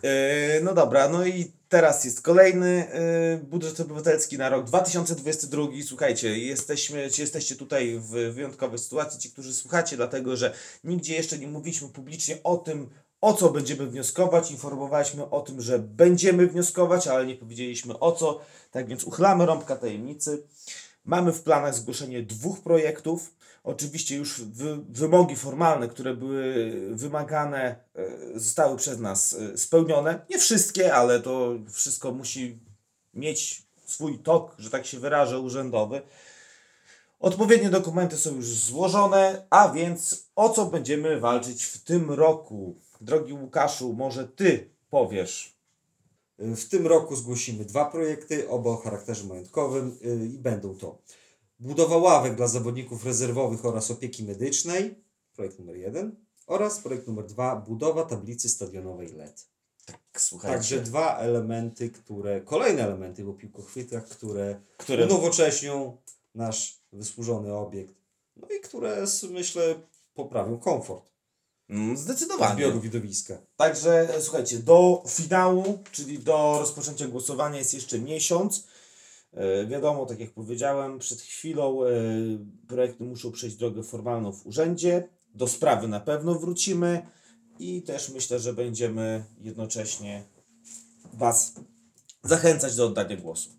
[0.03, 5.63] E, no dobra, no i teraz jest kolejny e, budżet obywatelski na rok 2022.
[5.87, 11.37] Słuchajcie, jesteśmy, ci jesteście tutaj w wyjątkowej sytuacji, ci, którzy słuchacie, dlatego że nigdzie jeszcze
[11.37, 12.89] nie mówiliśmy publicznie o tym,
[13.21, 14.51] o co będziemy wnioskować.
[14.51, 18.39] Informowaliśmy o tym, że będziemy wnioskować, ale nie powiedzieliśmy o co.
[18.71, 20.43] Tak więc uchlamy rąbka tajemnicy.
[21.05, 23.33] Mamy w planach zgłoszenie dwóch projektów.
[23.63, 30.25] Oczywiście już wy, wymogi formalne, które były wymagane, e, zostały przez nas e, spełnione.
[30.29, 32.59] Nie wszystkie, ale to wszystko musi
[33.13, 36.01] mieć swój tok, że tak się wyrażę, urzędowy.
[37.19, 42.75] Odpowiednie dokumenty są już złożone, a więc o co będziemy walczyć w tym roku?
[43.01, 45.57] Drogi Łukaszu, może ty powiesz.
[46.39, 50.97] W tym roku zgłosimy dwa projekty, oba o charakterze majątkowym y, i będą to
[51.59, 54.95] budowa ławek dla zawodników rezerwowych oraz opieki medycznej,
[55.33, 56.15] projekt numer jeden,
[56.47, 59.47] oraz projekt numer dwa, budowa tablicy stadionowej LED.
[60.17, 65.97] Słuchajcie, Także dwa elementy, które, kolejne elementy po piłkochwytach, które, które unowocześnią
[66.35, 67.95] nasz wysłużony obiekt,
[68.35, 69.75] no i które myślę
[70.13, 71.16] poprawią komfort
[71.95, 72.51] zdecydowanie.
[72.51, 73.37] odbioru widowiska.
[73.55, 78.67] Także e, słuchajcie, do finału, czyli do rozpoczęcia głosowania jest jeszcze miesiąc.
[79.33, 81.89] E, wiadomo, tak jak powiedziałem przed chwilą, e,
[82.67, 85.09] projekty muszą przejść drogę formalną w urzędzie.
[85.35, 87.07] Do sprawy na pewno wrócimy
[87.59, 90.23] i też myślę, że będziemy jednocześnie
[91.13, 91.53] Was
[92.23, 93.49] zachęcać do oddania głosu.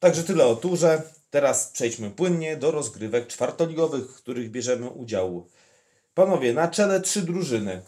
[0.00, 1.02] Także tyle o turze.
[1.30, 5.46] Teraz przejdźmy płynnie do rozgrywek czwartoligowych, w których bierzemy udział.
[6.14, 7.82] Panowie, na czele trzy drużyny.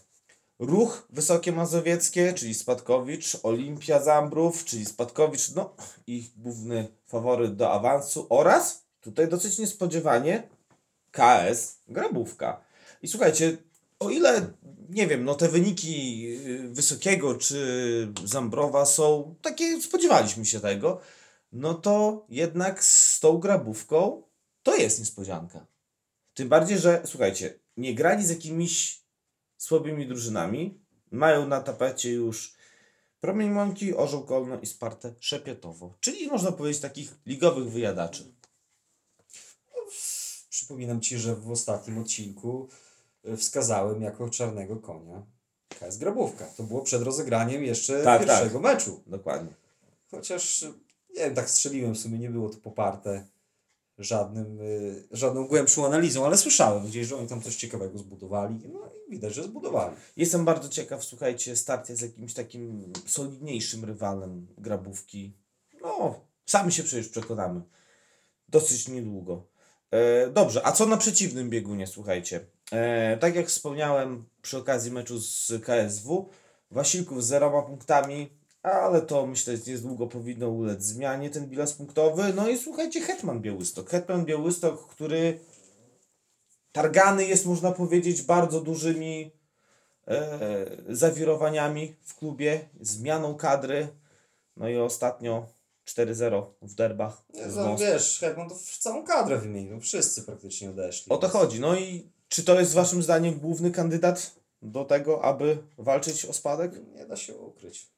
[0.58, 5.74] Ruch Wysokie Mazowieckie, czyli Spadkowicz, Olimpia Zambrów, czyli Spadkowicz, no
[6.06, 10.48] ich główny faworyt do awansu oraz, tutaj dosyć niespodziewanie,
[11.10, 12.60] KS Grabówka.
[13.02, 13.56] I słuchajcie,
[14.00, 14.46] o ile,
[14.88, 21.00] nie wiem, no te wyniki y, Wysokiego czy Zambrowa są takie, spodziewaliśmy się tego,
[21.52, 24.22] no to jednak z tą Grabówką
[24.62, 25.66] to jest niespodzianka.
[26.34, 29.02] Tym bardziej, że słuchajcie, nie grali z jakimiś
[29.56, 30.80] słabymi drużynami.
[31.10, 32.54] Mają na tapecie już
[33.20, 35.94] Promień Mąki, Orzeł Kolno i Spartę Szepietowo.
[36.00, 38.34] Czyli można powiedzieć takich ligowych wyjadaczy.
[40.50, 42.68] Przypominam Ci, że w ostatnim odcinku
[43.28, 45.22] y, wskazałem jako czarnego konia
[45.68, 46.46] KS Grabówka.
[46.56, 49.02] To było przed rozegraniem jeszcze Tak, pierwszego meczu.
[49.06, 49.54] Dokładnie.
[50.10, 50.72] Chociaż, y,
[51.14, 53.26] nie wiem, tak strzeliłem, w sumie nie było to poparte
[53.98, 58.60] żadnym, y, żadną głębszą analizą, ale słyszałem gdzieś, że oni tam coś ciekawego zbudowali.
[58.72, 59.96] No i widać, że zbudowali.
[60.16, 65.36] Jestem bardzo ciekaw, słuchajcie, starcie z jakimś takim solidniejszym rywalem Grabówki.
[65.82, 67.62] No, sami się przecież przekonamy.
[68.48, 69.46] Dosyć niedługo.
[69.90, 72.46] E, dobrze, a co na przeciwnym biegunie, słuchajcie?
[72.72, 76.28] E, tak jak wspomniałem przy okazji meczu z KSW,
[76.70, 78.30] Wasilków z zeroma punktami,
[78.64, 82.32] ale to myślę, że niedługo powinno ulec zmianie ten bilans punktowy.
[82.36, 83.90] No i słuchajcie, Hetman Białystok.
[83.90, 85.38] Hetman Białystok, który
[86.72, 89.30] targany jest, można powiedzieć, bardzo dużymi
[90.08, 93.88] e, zawirowaniami w klubie, zmianą kadry.
[94.56, 95.46] No i ostatnio
[95.86, 97.22] 4-0 w derbach.
[97.34, 99.80] Nie, no, wiesz, Hetman to w całą kadrę wymienił.
[99.80, 101.12] Wszyscy praktycznie odeszli.
[101.12, 101.60] O to chodzi.
[101.60, 106.72] No i czy to jest waszym zdaniem główny kandydat do tego, aby walczyć o spadek?
[106.94, 107.90] Nie da się ukryć.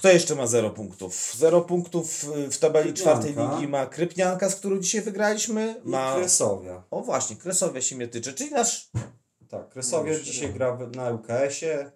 [0.00, 1.34] Kto jeszcze ma 0 punktów?
[1.36, 3.20] 0 punktów y, w tabeli Krypnianka.
[3.22, 5.82] czwartej ligi ma Krypnianka, z którą dzisiaj wygraliśmy.
[5.84, 6.14] I Ma...
[6.16, 6.82] Kresowia.
[6.90, 8.90] O właśnie, Kresowia się mnie tyczy, czyli nasz...
[9.48, 11.92] Tak, Kresowia No, dzisiaj gra na UKS-ie.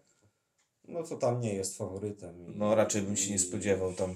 [0.89, 2.41] No to tam nie jest faworytem.
[2.47, 4.15] I, No raczej bym się nie i- spodziewał tam.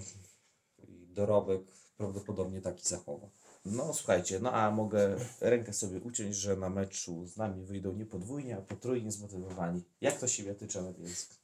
[0.89, 1.61] I dorobek
[1.97, 3.27] prawdopodobnie taki zachowa.
[3.65, 8.07] No słuchajcie, no a mogę rękę sobie uciąć, że na meczu z nami wyjdą nie
[8.07, 9.83] podwójnie, a potrójnie zmotywowani.
[10.01, 11.35] Jak to siebie tyczy na Bielsku.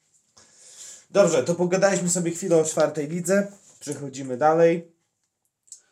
[1.10, 3.52] Dobrze, to pogadaliśmy sobie chwilę o czwartej lidze.
[3.80, 4.92] Przechodzimy dalej.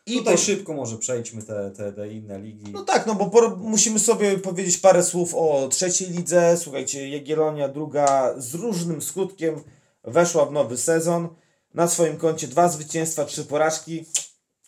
[0.05, 2.71] I tutaj po- szybko może przejdźmy te, te, te inne ligi.
[2.71, 6.57] No tak, no bo por- musimy sobie powiedzieć parę słów o trzeciej lidze.
[6.57, 9.63] Słuchajcie, Jagiellonia druga z różnym skutkiem
[10.03, 11.29] weszła w nowy sezon.
[11.73, 14.05] Na swoim koncie dwa zwycięstwa, trzy porażki.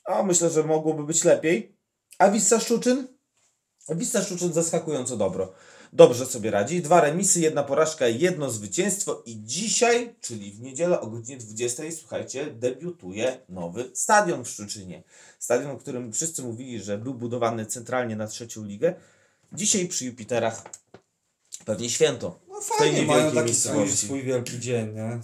[0.06, 1.78] O, myślę, że mogłoby być lepiej.
[2.20, 3.08] A Wisła Szczuczyn?
[3.90, 5.54] Wisła Szczuczyn zaskakująco dobro.
[5.94, 6.82] Dobrze sobie radzi.
[6.82, 12.46] Dwa remisy, jedna porażka, jedno zwycięstwo i dzisiaj, czyli w niedzielę o godzinie 20, słuchajcie,
[12.46, 15.04] debiutuje nowy stadion w Szczuczynie.
[15.40, 18.94] Stadion, o którym wszyscy mówili, że był budowany centralnie na trzecią ligę.
[19.54, 20.64] Dzisiaj przy Jupiterach
[21.66, 22.40] pewnie święto.
[22.50, 25.20] No fajnie, mają taki swój, swój wielki dzień, nie?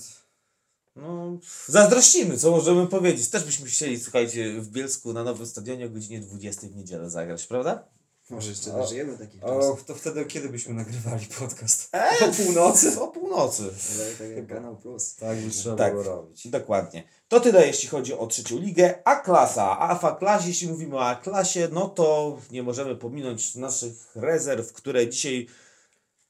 [0.95, 3.29] No, zazdrościmy, co możemy powiedzieć.
[3.29, 7.47] Też byśmy chcieli, słuchajcie, w Bielsku na nowym stadionie o godzinie 20 w niedzielę zagrać,
[7.47, 7.87] prawda?
[8.31, 9.83] Może jeszcze O, dożyjemy takich O, czasów.
[9.85, 11.89] to wtedy kiedy byśmy nagrywali podcast?
[11.95, 13.01] E, o północy.
[13.01, 13.63] O północy.
[13.95, 15.15] Ale tak jak Kanał Plus.
[15.15, 15.91] Tak by trzeba Tak.
[15.91, 16.47] było robić.
[16.47, 17.03] Dokładnie.
[17.27, 18.99] To tyle, jeśli chodzi o trzecią ligę.
[19.05, 24.15] A klasa, a klasie, jeśli mówimy o A klasie, no to nie możemy pominąć naszych
[24.15, 25.47] rezerw, które dzisiaj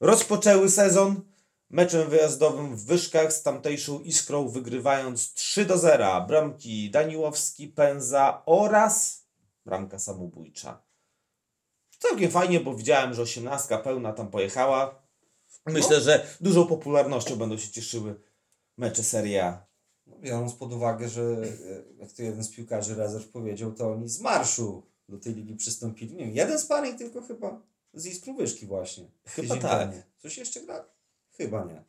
[0.00, 1.20] rozpoczęły sezon
[1.70, 6.24] meczem wyjazdowym w Wyszkach z tamtejszą Iskrą, wygrywając 3 do 0.
[6.28, 9.22] Bramki Daniłowski, Pęza oraz
[9.66, 10.82] bramka samobójcza.
[12.02, 15.02] Całkiem fajnie, bo widziałem, że 18 pełna tam pojechała.
[15.66, 18.20] Myślę, że dużą popularnością będą się cieszyły
[18.76, 19.66] mecze Serie A.
[20.06, 24.08] No, biorąc pod uwagę, że e, jak to jeden z piłkarzy rezerw powiedział, to oni
[24.08, 26.14] z marszu do tej ligi przystąpili.
[26.14, 27.62] Nie wiem, jeden sparring tylko chyba
[27.94, 29.10] z Iskrą Wyszki właśnie.
[29.24, 29.90] Chyba tak.
[30.18, 30.84] Coś jeszcze gra?
[31.36, 31.84] Chyba nie.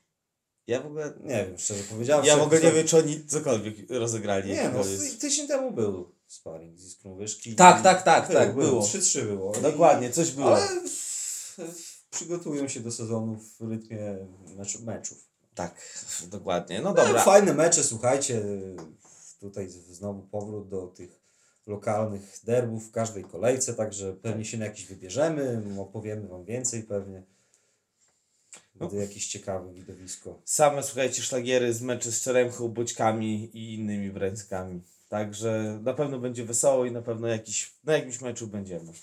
[0.68, 2.28] Ja w ogóle Nie wiem, szczerze powiedziawszy.
[2.28, 4.50] Ja w ogóle nie wiem, czy oni cokolwiek rozegrali.
[4.50, 4.84] Nie, no
[5.20, 7.56] tydzień temu był sparring z Iskrą Wyszki.
[7.56, 8.82] Tak, I- tak, tak, tak, było.
[8.82, 9.52] 3-3 było.
[9.62, 10.56] Dokładnie, coś było.
[10.56, 10.68] ale
[12.12, 14.18] przygotują się do sezonu w rytmie
[14.58, 15.18] mecz, meczów.
[15.56, 16.00] Tak,
[16.32, 16.82] dokładnie.
[16.82, 17.06] No Dobra.
[17.06, 17.24] dobra.
[17.24, 18.44] Fajne mecze, słuchajcie.
[19.40, 21.22] Tutaj znowu powrót do tych
[21.68, 27.24] lokalnych derbów w każdej kolejce, także pewnie się na jakiś wybierzemy, opowiemy Wam więcej pewnie.
[28.76, 30.42] Będzie jakieś ciekawe widowisko.
[30.46, 34.82] Same, słuchajcie, szlagiery z meczy z Czeremchą, Boćkami i innymi Brańskami.
[35.14, 38.94] Także na pewno będzie wesoło i na pewno jakiś, na jakimś meczu będziemy.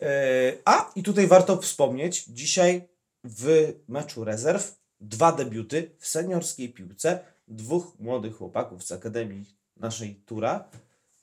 [0.00, 2.88] E, a, i tutaj warto wspomnieć, dzisiaj
[3.24, 9.44] w meczu rezerw dwa debiuty w seniorskiej piłce dwóch młodych chłopaków z Akademii
[9.76, 10.68] naszej Tura.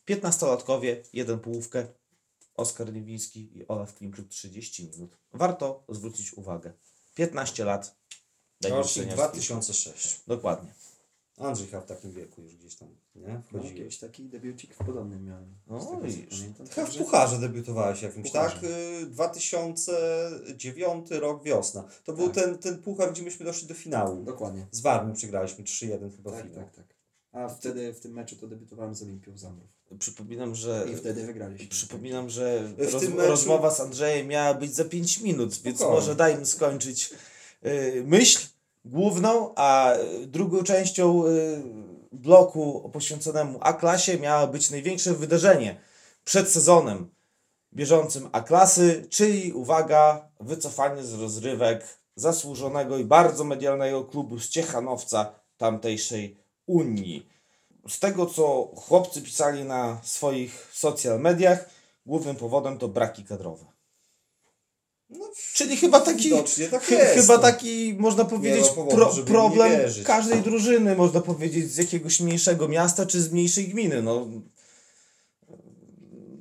[0.09, 1.85] 15-latkowie, jeden połówkę,
[2.55, 5.17] Oskar Niewiński i Olaf Klimczuk 30 minut.
[5.33, 6.73] Warto zwrócić uwagę.
[7.15, 7.95] 15 lat.
[8.63, 9.39] Rocznik seniorski.
[9.39, 10.21] 2006.
[10.27, 10.86] Dokładnie.
[11.37, 13.27] Andrzej w takim wieku już gdzieś tam, nie?
[13.27, 13.77] No, Wchodził.
[13.77, 15.55] jakiś taki debiucik w podobnym miałem.
[15.67, 16.43] No tego, co widzisz.
[16.71, 18.63] Chyba w Pucharze debiutowałeś jakimś, tak?
[18.63, 21.83] Y, 2009 rok, wiosna.
[22.03, 22.35] To był Tak.
[22.43, 24.23] ten, ten Puchar, gdzie myśmy doszli do finału.
[24.23, 24.67] Dokładnie.
[24.71, 26.63] Z Warmą przegraliśmy 3-1 chyba Tak, finał.
[26.63, 26.85] tak, tak.
[27.31, 29.69] A wtedy w tym meczu to debiutowałem z Olimpią Zamrów.
[29.99, 30.85] Przypominam, że.
[30.93, 31.67] I wtedy wygraliśmy.
[31.67, 35.77] Przypominam, że W roz, tym meczu- rozmowa z Andrzejem miała być za 5 minut, więc
[35.77, 35.99] Spokojnie.
[36.01, 37.13] może dajmy skończyć
[37.65, 38.47] y, myśl
[38.89, 41.61] główną, a y, drugą częścią y,
[42.11, 45.79] bloku poświęconemu A-klasie miało być największe wydarzenie
[46.23, 47.09] przed sezonem
[47.73, 56.37] bieżącym A-klasy, czyli uwaga, wycofanie z rozrywek zasłużonego i bardzo medialnego klubu z Ciechanowca tamtejszej
[56.65, 57.29] Unii.
[57.87, 61.69] Z tego, co chłopcy pisali na swoich social mediach,
[62.05, 63.76] głównym powodem to braki kadrowe.
[65.09, 66.31] No, Czyli chyba taki,
[66.71, 67.41] tak jest, chyba no.
[67.41, 69.71] taki, można powiedzieć, powodu, pro, problem
[70.05, 74.01] każdej drużyny, można powiedzieć, z jakiegoś mniejszego miasta czy z mniejszej gminy.
[74.01, 74.27] No,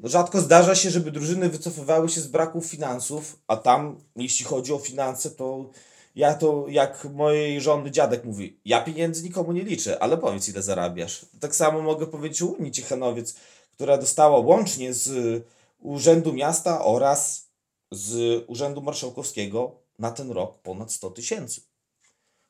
[0.05, 4.79] rzadko zdarza się, żeby drużyny wycofywały się z braku finansów, a tam, jeśli chodzi o
[4.79, 5.71] finanse, to
[6.17, 10.63] ja to, jak mojej żony dziadek mówi, ja pieniędzy nikomu nie liczę, ale powiedz ile
[10.63, 11.27] zarabiasz.
[11.41, 13.35] Tak samo mogę powiedzieć o Unii Ciechanowiec,
[13.75, 15.43] która dostała łącznie z y,
[15.81, 17.46] Urzędu Miasta oraz
[17.91, 21.61] z Urzędu Marszałkowskiego na ten rok ponad 100 tysięcy.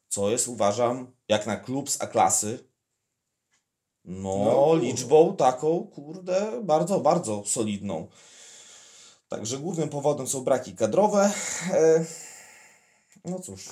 [0.08, 2.68] Co jest, uważam, jak na klub z A-klasy,
[4.06, 8.08] no, No, liczbą taką, kurde, bardzo, bardzo solidną.
[9.28, 11.32] Także głównym powodem są braki kadrowe.
[11.72, 12.04] E,
[13.24, 13.68] no cóż,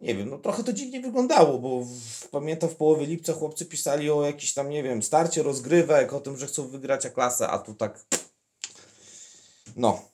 [0.00, 4.10] nie wiem, no trochę to dziwnie wyglądało, bo w, pamiętam w połowie lipca chłopcy pisali
[4.10, 7.74] o jakiś tam, nie wiem, starcie rozgrywek, o tym, że chcą wygrać A-klasę, a tu
[7.74, 8.04] tak,
[9.76, 10.11] no,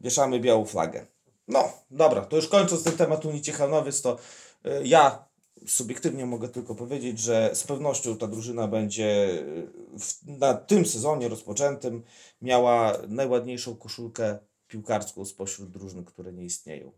[0.00, 1.06] wieszamy białą flagę.
[1.48, 4.18] No, dobra, to już kończąc ten temat Unii Ciechanowiec, to
[4.66, 5.28] y, ja
[5.66, 9.66] subiektywnie mogę tylko powiedzieć, że z pewnością ta drużyna będzie y,
[9.98, 12.02] w, na tym sezonie rozpoczętym
[12.42, 16.92] miała najładniejszą koszulkę piłkarską spośród drużyn, które nie istnieją.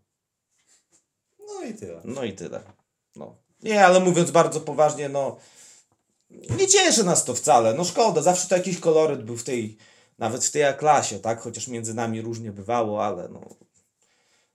[1.39, 2.01] No i tyle.
[2.05, 2.63] No i tyle.
[3.17, 3.37] No.
[3.63, 5.37] Nie, ale mówiąc bardzo poważnie, no
[6.31, 7.75] nie cieszy nas to wcale.
[7.75, 9.77] No szkoda, zawsze to jakiś koloryt był w tej,
[10.21, 11.41] nawet w tej A-klasie, tak?
[11.41, 13.41] Chociaż między nami różnie bywało, ale no,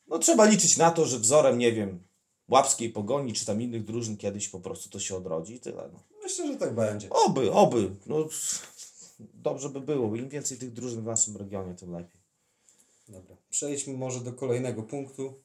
[0.07, 2.03] no trzeba liczyć na to, że wzorem, nie wiem,
[2.47, 5.89] łapskiej pogoni czy tam innych drużyn kiedyś po prostu to się odrodzi i tyle.
[5.93, 5.99] No.
[6.23, 7.09] Myślę, że tak będzie.
[7.09, 7.95] Oby, oby.
[8.05, 8.25] No,
[9.19, 10.15] dobrze by było.
[10.15, 12.21] Im więcej tych drużyn w naszym regionie, tym lepiej.
[13.07, 13.35] Dobra.
[13.49, 15.43] Przejdźmy może do kolejnego punktu,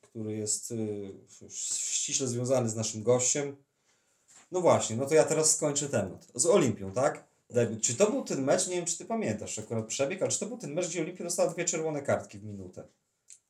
[0.00, 1.12] który jest y,
[1.48, 3.56] ściśle związany z naszym gościem.
[4.50, 6.26] No właśnie, no to ja teraz skończę temat.
[6.34, 7.29] Z Olimpią, tak?
[7.50, 7.82] Debiut.
[7.82, 10.46] Czy to był ten mecz, nie wiem czy ty pamiętasz akurat przebieg, ale czy to
[10.46, 12.84] był ten mecz, gdzie Olimpia dostała dwie czerwone kartki w minutę?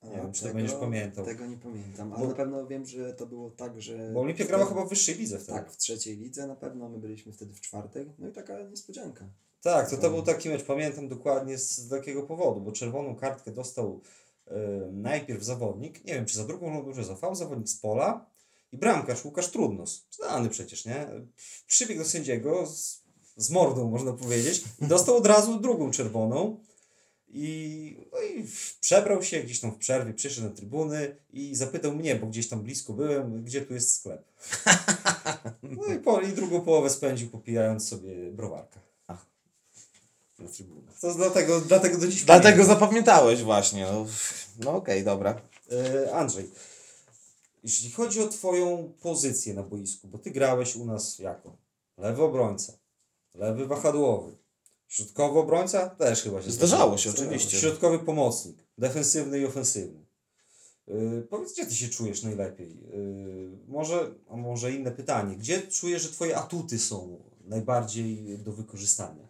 [0.02, 1.24] Nie wiem, czy to będziesz pamiętał.
[1.24, 4.10] Tego nie pamiętam, ale Bo- na pewno wiem, że to było tak, że...
[4.14, 5.58] Bo Olimpia grała chyba w wyższej lidze wtedy.
[5.58, 9.24] Tak, w trzeciej lidze na pewno, my byliśmy wtedy w czwartej, no i taka niespodzianka.
[9.62, 14.00] Tak, to, to był taki mecz, pamiętam dokładnie z, takiego powodu, bo czerwoną kartkę dostał
[14.92, 18.26] najpierw zawodnik, nie wiem czy za drugą lub że za fał, zawodnik z pola
[18.72, 21.06] i bramkarz Łukasz Trudnos, znany przecież, nie?
[21.66, 22.99] Przybiegł do sędziego z,
[23.40, 26.56] z mordą, można powiedzieć, i dostał od razu drugą czerwoną
[27.28, 28.46] i, no i
[28.80, 32.62] przebrał się gdzieś tam w przerwie, przyszedł na trybuny i zapytał mnie, bo gdzieś tam
[32.62, 34.24] blisko byłem, gdzie tu jest sklep.
[35.62, 38.80] No i, po, i drugą połowę spędził popijając sobie browarka.
[40.38, 40.98] Na trybunach.
[41.00, 42.66] To dlatego, dlatego do dziś Dlatego pamiętam.
[42.66, 43.86] zapamiętałeś właśnie.
[43.92, 44.06] No,
[44.64, 45.40] no okej, dobra.
[45.72, 46.50] E, Andrzej,
[47.64, 51.56] jeśli chodzi o Twoją pozycję na boisku, bo Ty grałeś u nas jako
[51.98, 52.72] lewy obrońca,
[53.34, 54.36] lewy wahadłowy,
[54.88, 57.56] środkowy obrońca też chyba się Zdarzało się, oczywiście.
[57.56, 60.06] Środkowy pomocnik, defensywny i ofensywny.
[60.86, 62.80] Yy, powiedz, gdzie Ty się czujesz najlepiej?
[62.80, 65.36] Yy, może, a może inne pytanie.
[65.36, 69.28] Gdzie czujesz, że Twoje atuty są najbardziej do wykorzystania?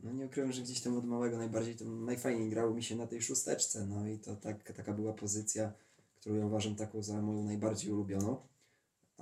[0.00, 3.06] No nie ukrywam, że gdzieś tam od małego najbardziej, to najfajniej grało mi się na
[3.06, 5.72] tej szósteczce, no i to tak, taka była pozycja,
[6.20, 8.36] którą ja uważam taką za moją najbardziej ulubioną.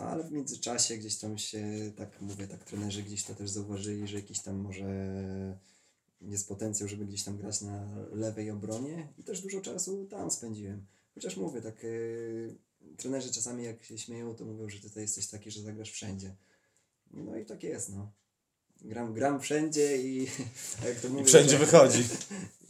[0.00, 4.16] Ale w międzyczasie gdzieś tam się, tak mówię, tak trenerzy gdzieś to też zauważyli, że
[4.16, 4.84] jakiś tam może
[6.20, 10.86] jest potencjał, żeby gdzieś tam grać na lewej obronie i też dużo czasu tam spędziłem.
[11.14, 12.56] Chociaż mówię, tak yy,
[12.96, 16.34] trenerzy czasami jak się śmieją, to mówią, że ty jesteś taki, że zagrasz wszędzie.
[17.10, 18.12] No i tak jest, no.
[18.82, 20.26] Gram, gram wszędzie i
[20.86, 22.04] jak to mówię, Wszędzie że- wychodzi.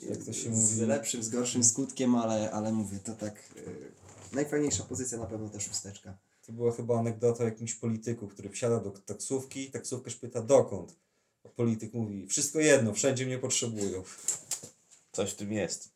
[0.09, 0.87] Jak to się z mówi?
[0.87, 3.93] lepszym, z gorszym skutkiem, ale, ale mówię, to tak yy,
[4.33, 6.19] najfajniejsza pozycja na pewno ta szósteczka.
[6.51, 10.97] To była chyba anegdota o jakimś polityku, który wsiada do taksówki, taksówkarz pyta dokąd.
[11.45, 14.03] A polityk mówi, wszystko jedno, wszędzie mnie potrzebują.
[15.13, 15.89] Coś w tym jest.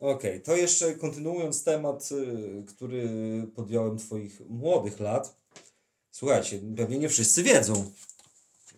[0.00, 3.08] Okej, to jeszcze kontynuując temat, y, który
[3.54, 5.36] podjąłem Twoich młodych lat.
[6.10, 7.92] Słuchajcie, pewnie nie wszyscy wiedzą,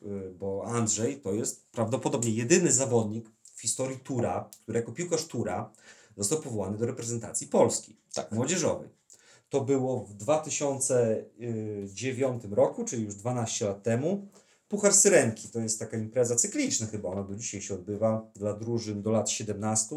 [0.02, 5.72] y, bo Andrzej to jest prawdopodobnie jedyny zawodnik w historii Tura, który jako piłkarz Tura
[6.16, 8.32] został powołany do reprezentacji Polski, Tak.
[8.32, 8.97] młodzieżowej.
[9.48, 14.28] To było w 2009 roku, czyli już 12 lat temu.
[14.68, 19.02] Puchar Syrenki to jest taka impreza cykliczna chyba, ona do dzisiaj się odbywa dla drużyn
[19.02, 19.96] do lat 17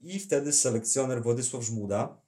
[0.00, 2.20] i wtedy selekcjoner Władysław Żmuda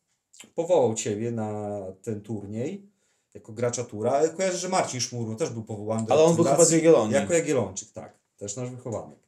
[0.55, 2.93] powołał Ciebie na ten turniej
[3.35, 4.11] jako gracza tura.
[4.11, 7.15] Ale Kojarzę, że Marcin Szmurno też był powołany do Ale on był chyba z Jagiellonii.
[7.15, 8.19] Jako Jagiellończyk, tak.
[8.37, 9.19] Też nasz wychowanek.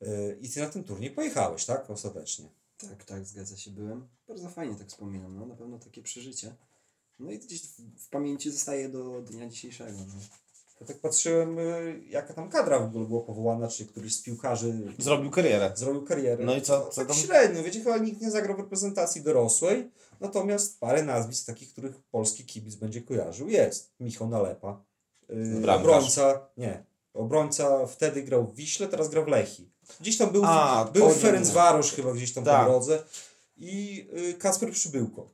[0.00, 1.90] Yy, I Ty na ten turniej pojechałeś, tak?
[1.90, 2.48] Ostatecznie.
[2.78, 4.08] Tak, tak, zgadza się, byłem.
[4.28, 6.54] Bardzo fajnie tak wspominam, no na pewno takie przeżycie.
[7.18, 9.98] No i gdzieś w, w pamięci zostaje do dnia dzisiejszego.
[9.98, 10.14] No.
[10.80, 14.92] Ja tak patrzyłem, yy, jaka tam kadra w ogóle była powołana, czy któryś z piłkarzy
[14.98, 15.72] Zrobił karierę.
[15.74, 16.44] zrobił karierę.
[16.44, 17.16] No i co- co tak tam?
[17.16, 22.44] średnio, wiecie, chyba nikt nie zagrał w reprezentacji dorosłej, natomiast parę nazwisk takich, których polski
[22.44, 23.92] kibic będzie kojarzył jest.
[24.00, 24.84] Michał Nalepa,
[25.28, 25.80] yy, Bramkarz.
[25.86, 26.84] obrońca, nie,
[27.14, 29.70] obrońca wtedy grał w Wiśle, teraz gra w Lechi.
[30.00, 32.64] Gdzieś tam był, A, był to w Ferencvaros chyba gdzieś tam Tak.
[32.66, 33.02] po drodze
[33.56, 35.30] i yy, Kacper Przybyłko.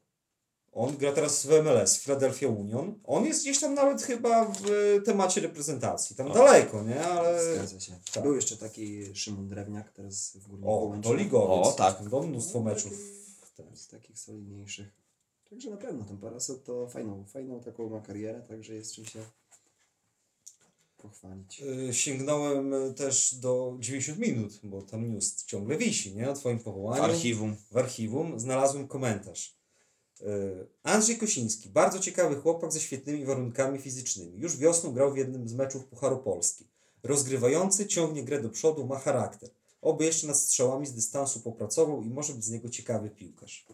[0.72, 3.00] On gra teraz w MLS, Philadelphia Union.
[3.04, 6.16] On jest gdzieś tam nawet chyba w y, temacie reprezentacji.
[6.16, 7.04] Tam daleko, nie?
[7.04, 7.92] Ale Zgadza się.
[8.14, 8.22] tak.
[8.22, 11.66] Był jeszcze taki Szymon Drewniak, teraz w Górniku o, to ligowiec.
[11.66, 12.08] O, tak.
[12.08, 12.92] Do mnóstwo No, meczów.
[13.56, 14.88] taki- Z takich solidniejszych.
[15.50, 19.20] Także na pewno ten Parasol to fajną, fajną taką ma karierę, także jest czym się
[21.02, 21.62] pochwalić.
[21.90, 26.30] Y, Sięgnąłem y, też do 90 minut, bo tam news ciągle wisi, nie?
[26.30, 27.02] O Twoim W powołaniu.
[27.02, 27.56] archiwum.
[27.70, 29.56] W archiwum znalazłem komentarz.
[30.20, 30.24] Y,
[30.82, 34.38] Andrzej Kosiński, bardzo ciekawy chłopak ze świetnymi warunkami fizycznymi.
[34.40, 36.66] Już wiosną grał w jednym z meczów Pucharu Polski.
[37.02, 39.50] Rozgrywający, ciągnie grę do przodu, ma charakter.
[39.82, 43.66] Oby jeszcze nad strzałami z dystansu popracował i może być z niego ciekawy piłkarz.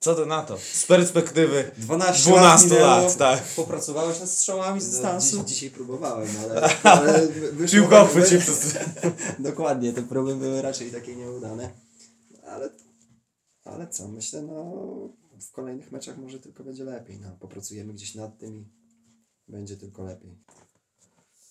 [0.00, 0.58] Co to na to?
[0.58, 2.86] Z perspektywy 12, 12 minęło.
[2.86, 3.42] lat, tak.
[3.42, 5.36] Popracowałeś nad strzałami z No, dystansu?
[5.44, 8.78] dziś, dzisiaj próbowałem, ale, ale wyszło tak, przez...
[9.38, 11.70] Dokładnie, te próby były raczej takie nieudane.
[12.46, 12.70] Ale,
[13.64, 14.72] ale co, myślę, no
[15.40, 17.18] w kolejnych meczach może tylko będzie lepiej.
[17.20, 18.56] No, popracujemy gdzieś nad tym
[19.48, 20.38] i będzie tylko lepiej.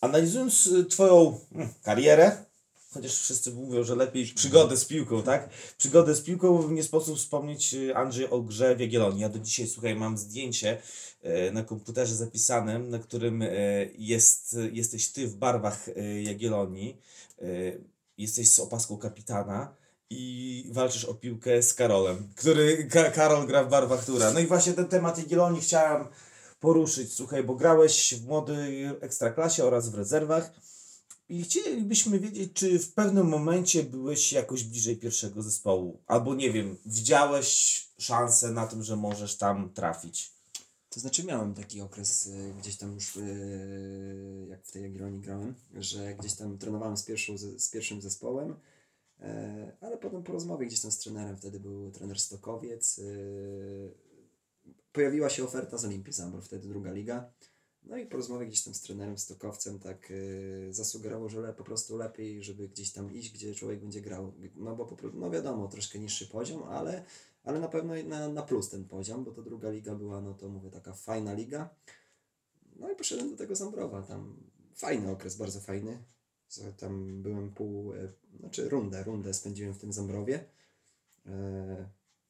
[0.01, 2.45] Analizując y, Twoją mm, karierę,
[2.93, 5.49] chociaż wszyscy mówią, że lepiej przygodę z piłką, tak?
[5.77, 9.21] Przygodę z piłką nie sposób wspomnieć y, Andrzej o grze w Jagiellonii.
[9.21, 10.81] Ja do dzisiaj, słuchaj, mam zdjęcie
[11.21, 13.47] e, na komputerze zapisanym, na którym e,
[13.97, 15.89] jest, jesteś ty w barwach
[16.23, 16.97] Jagiellonii,
[18.17, 19.75] jesteś z opaską kapitana
[20.09, 24.31] i walczysz o piłkę z Karolem, który Ka Karol gra w barwach Tura.
[24.31, 26.07] No i właśnie ten temat Jagiellonii chciałem
[26.59, 30.51] poruszyć, słuchaj, bo grałeś w młodej ekstraklasie oraz w rezerwach
[31.29, 36.77] i chcielibyśmy wiedzieć, czy w pewnym momencie byłeś jakoś bliżej pierwszego zespołu, albo nie wiem,
[36.85, 40.33] widziałeś szansę na tym, że możesz tam trafić.
[40.89, 45.55] To znaczy miałem taki okres y, gdzieś tam już, y, jak w tej Jagiellonii grałem,
[45.73, 48.55] że gdzieś tam trenowałem z, pierwszą, z pierwszym zespołem,
[49.19, 53.91] e, ale potem po rozmowie gdzieś tam z trenerem, wtedy był trener Stokowiec, y,
[54.91, 57.31] pojawiła się oferta z Olimpii Zambor, wtedy druga liga.
[57.83, 61.63] No i po rozmowie gdzieś tam z trenerem Stokowcem tak y, zasugerował, że le, po
[61.63, 64.33] prostu lepiej, żeby gdzieś tam iść, gdzie człowiek będzie grał.
[64.55, 67.05] No bo po, pro- no wiadomo, troszkę niższy poziom, ale,
[67.43, 70.49] ale na pewno na, na plus ten poziom, bo to druga liga była, no to
[70.49, 71.69] mówię, taka fajna liga.
[72.75, 74.37] No i poszedłem do tego Zambrowa, tam
[74.75, 76.03] fajny okres, bardzo fajny.
[76.77, 78.07] Tam byłem pół, e,
[78.39, 80.45] znaczy rundę, rundę spędziłem w tym Zambrowie.
[81.25, 81.89] E,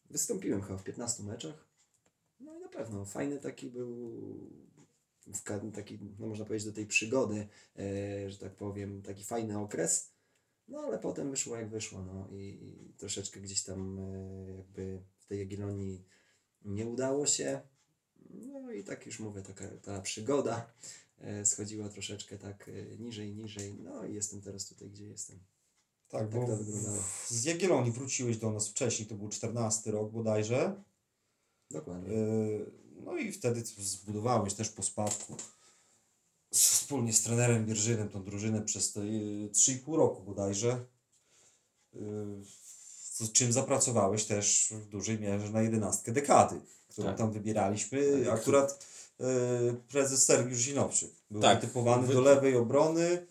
[0.10, 1.68] Wystąpiłem chyba w 15 meczach.
[2.40, 4.12] No i na pewno fajny taki był
[5.34, 5.44] w
[5.76, 7.48] taki, no można powiedzieć, do tej przygody,
[7.80, 10.12] e, że tak powiem, taki fajny okres.
[10.68, 15.26] No ale potem wyszło jak wyszło, no i, i troszeczkę gdzieś tam e, jakby w
[15.26, 16.04] tej Jagiellonii
[16.66, 17.62] nie udało się.
[18.30, 20.72] No i tak już mówię, taka ta przygoda
[21.18, 22.70] e, schodziła troszeczkę tak
[23.00, 23.74] niżej, niżej.
[23.84, 25.40] No i jestem teraz tutaj, gdzie jestem.
[26.08, 26.58] Tak, Tak bo
[27.28, 30.84] z Jagiellonii wróciłeś do nas wcześniej, to był 14 rok bodajże.
[31.72, 32.10] Dokładnie.
[33.00, 35.36] No i wtedy zbudowałeś też po spadku
[36.54, 40.86] wspólnie z trenerem Bierżynem tą drużynę przez te yy, 3,5 roku bodajże.
[43.14, 47.18] Z czym zapracowałeś też w dużej mierze na jedenastkę dekady, którą Tak.
[47.18, 48.24] tam wybieraliśmy.
[48.26, 48.40] Tak.
[48.40, 48.86] Akurat
[49.20, 49.26] yy,
[49.88, 51.62] prezes Sergiusz Zinowczyk był Tak.
[51.62, 53.28] wytypowany Wy- do lewej obrony.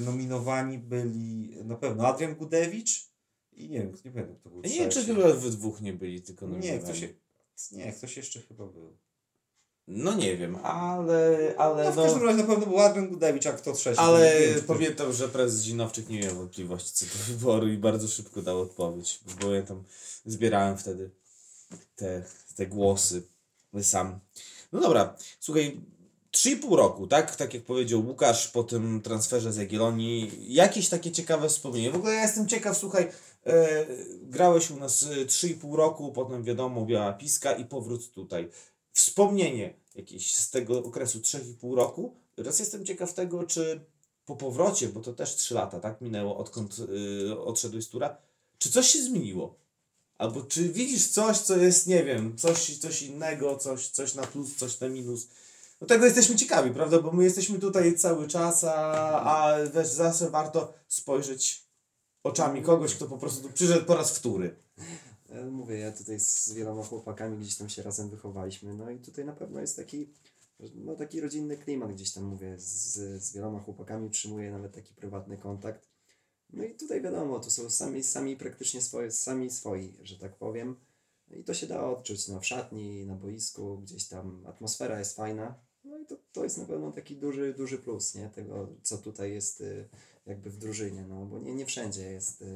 [0.00, 3.08] Nominowani byli na pewno Adrian Gudewicz
[3.52, 6.22] i nie wiem, nie pamiętam kto był nie wiem, czy chyba wy dwóch nie byli,
[6.22, 6.82] tylko Nie, nominowani.
[6.84, 7.14] ktoś, je-
[7.72, 8.98] nie, ktoś jeszcze chyba był.
[9.86, 11.54] No nie wiem, ale...
[11.58, 14.00] ale No w no, każdym razie na pewno był Adrian Gudewicz, a kto trzeci?
[14.00, 18.42] Ale to pamiętam, że prezes Zinowczyk nie miał wątpliwości co do wyboru i bardzo szybko
[18.42, 19.84] dał odpowiedź, bo ja tam
[20.26, 21.10] zbierałem wtedy
[21.96, 22.22] te,
[22.56, 23.22] te głosy
[23.82, 24.20] sam.
[24.72, 25.80] No dobra, słuchaj,
[26.38, 27.36] 3,5 roku, tak?
[27.36, 30.32] Tak jak powiedział Łukasz po tym transferze z Jagiellonii.
[30.54, 31.90] Jakieś takie ciekawe wspomnienie.
[31.90, 33.10] W ogóle ja jestem ciekaw, słuchaj,
[33.46, 33.86] e,
[34.22, 38.48] grałeś u nas e, 3,5 roku, potem wiadomo, Biała Piska i powrót tutaj.
[38.92, 42.14] Wspomnienie jakieś z tego okresu 3,5 roku.
[42.34, 43.80] Teraz jestem ciekaw tego, czy
[44.26, 46.00] po powrocie, bo to też 3 lata, tak?
[46.00, 48.16] Minęło odkąd y, odszedłeś z tura.
[48.58, 49.54] Czy coś się zmieniło?
[50.18, 54.56] Albo czy widzisz coś, co jest, nie wiem, coś, coś innego, coś, coś na plus,
[54.56, 55.28] coś na minus?
[55.80, 57.02] No tego jesteśmy ciekawi, prawda?
[57.02, 58.74] Bo my jesteśmy tutaj cały czas, a,
[59.22, 61.68] a wiesz, zawsze warto spojrzeć
[62.22, 64.56] oczami kogoś, kto po prostu tu przyszedł po raz wtóry.
[65.28, 69.24] Ja mówię, ja tutaj z wieloma chłopakami gdzieś tam się razem wychowaliśmy, no i tutaj
[69.24, 70.12] na pewno jest taki,
[70.74, 75.36] no taki rodzinny klimat gdzieś tam mówię, z, z wieloma chłopakami utrzymuję nawet taki prywatny
[75.36, 75.88] kontakt.
[76.52, 80.76] No i tutaj wiadomo, to są sami, sami praktycznie swoje, sami swoi, że tak powiem.
[81.30, 85.67] I to się da odczuć no, w szatni, na boisku, gdzieś tam atmosfera jest fajna.
[85.84, 88.28] No i to, to jest na pewno taki duży, duży plus, nie?
[88.34, 89.88] Tego, co tutaj jest y,
[90.26, 92.46] jakby w drużynie, no bo nie, nie wszędzie jest, y,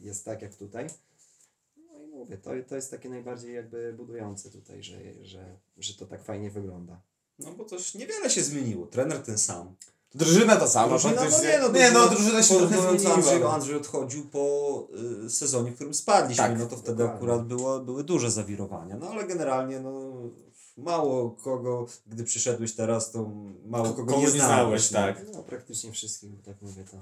[0.00, 0.86] jest tak jak tutaj.
[1.76, 6.06] No i mówię, to, to jest takie najbardziej jakby budujące tutaj, że, że, że to
[6.06, 7.00] tak fajnie wygląda.
[7.38, 8.86] No bo też niewiele się zmieniło.
[8.86, 9.74] Trener ten sam.
[10.14, 13.54] Drużyna ta sama, Drużyna, no nie, no, nie, no drużyna- się trochę Porównując Andrzej, zmieniła.
[13.54, 14.88] Andrzej odchodził po
[15.26, 17.16] y, sezonie, w którym spadliśmy, Tak, no to wtedy dokładnie.
[17.16, 18.96] akurat było, były duże zawirowania.
[18.96, 20.12] No ale generalnie no,
[20.78, 23.30] mało kogo, gdy przyszedłeś teraz, to
[23.66, 24.88] mało kogo Kogo nie nie znałeś.
[24.88, 24.98] znałeś, no.
[24.98, 25.34] tak.
[25.34, 26.96] No praktycznie wszystkich, bo tak mówię to.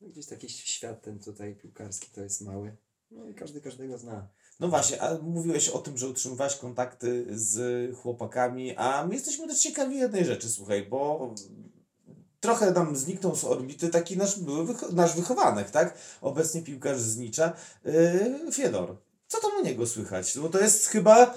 [0.00, 2.76] No, gdzieś taki świat ten tutaj piłkarski to jest mały.
[3.10, 4.28] No i każdy każdego zna.
[4.60, 9.58] No właśnie, a mówiłeś o tym, że utrzymywałeś kontakty z chłopakami, a my jesteśmy też
[9.58, 11.34] ciekawi jednej rzeczy, słuchaj, bo
[12.40, 15.98] trochę nam zniknął z orbity taki nasz były wycho- nasz wychowanek, tak?
[16.20, 17.52] Obecnie piłkarz z Nicza,
[17.84, 18.96] yy, Fiedor.
[19.28, 20.38] Co tam u niego słychać?
[20.38, 21.34] Bo to jest chyba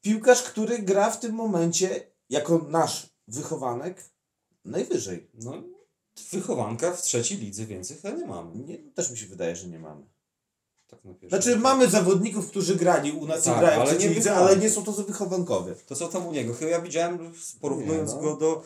[0.00, 4.04] piłkarz, który gra w tym momencie jako nasz wychowanek
[4.64, 5.30] najwyżej.
[5.34, 5.62] No,
[6.32, 8.56] wychowanka w trzeciej lidze więcej chyba nie mamy.
[8.56, 10.02] Nie, też mi się wydaje, że nie mamy.
[10.90, 13.98] Tak na Znaczy mamy zawodników, którzy grali u nas Tak, i grają w ale nie
[13.98, 15.74] trzeciej lidze, ale nie są to wychowankowie.
[15.86, 16.54] To co tam u niego?
[16.54, 18.22] Chyba ja widziałem, porównując Nie, no.
[18.22, 18.62] go do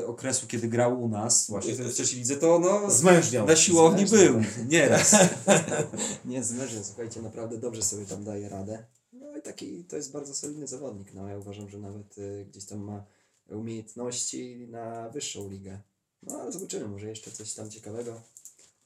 [0.00, 3.46] y, okresu, kiedy grał u nas, właśnie w trzeciej lidze, to no Zmężniał.
[3.46, 4.32] na siłowni Zmężniał.
[4.32, 5.16] był, nieraz.
[6.24, 8.84] Nie, zmężny, słuchajcie, naprawdę dobrze sobie tam daje radę.
[9.42, 11.14] No taki, to jest bardzo solidny zawodnik.
[11.14, 13.04] No ja uważam, że nawet y, gdzieś tam ma
[13.48, 15.80] umiejętności na wyższą ligę.
[16.22, 18.22] No ale zobaczymy, może jeszcze coś tam ciekawego.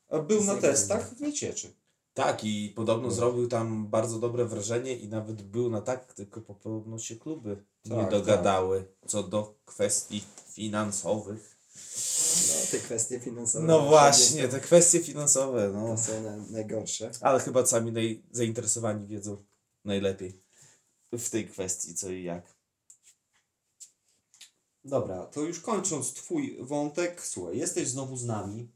[0.09, 1.73] A był na testach w Miecieczy.
[2.15, 6.99] Tak, i podobno zrobił tam bardzo dobre wrażenie i nawet był na tak, tylko podobno
[6.99, 11.57] się kluby nie Tak, dogadały co do kwestii finansowych.
[12.49, 13.67] No te kwestie finansowe.
[13.67, 15.87] No właśnie, te kwestie finansowe, no.
[15.87, 17.11] to są na, najgorsze.
[17.21, 19.45] Ale chyba sami naj, zainteresowani wiedzą
[19.85, 20.46] najlepiej
[21.13, 22.57] w tej kwestii co i jak.
[24.85, 28.69] Dobra, to już kończąc Twój wątek, słuchaj, jesteś znowu z nami.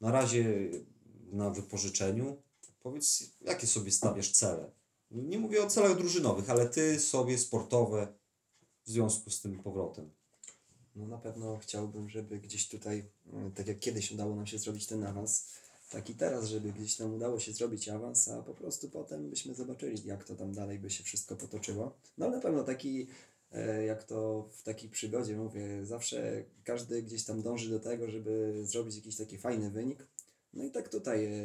[0.00, 0.70] Na razie
[1.32, 2.42] na wypożyczeniu.
[2.82, 4.70] Powiedz, jakie sobie stawiasz cele?
[5.10, 8.14] Nie mówię o celach drużynowych, ale Ty sobie sportowe
[8.84, 10.10] w związku z tym powrotem.
[10.96, 13.04] No na pewno chciałbym, żeby gdzieś tutaj,
[13.54, 15.52] tak jak kiedyś udało nam się zrobić ten awans,
[15.90, 19.54] tak i teraz, żeby gdzieś nam udało się zrobić awans, a po prostu potem byśmy
[19.54, 21.96] zobaczyli, jak to tam dalej by się wszystko potoczyło.
[22.18, 23.06] No na pewno taki,
[23.52, 28.60] e, jak to w takiej przygodzie mówię, zawsze każdy gdzieś tam dąży do tego, żeby
[28.64, 30.06] zrobić jakiś taki fajny wynik.
[30.54, 31.40] No i tak tutaj, e,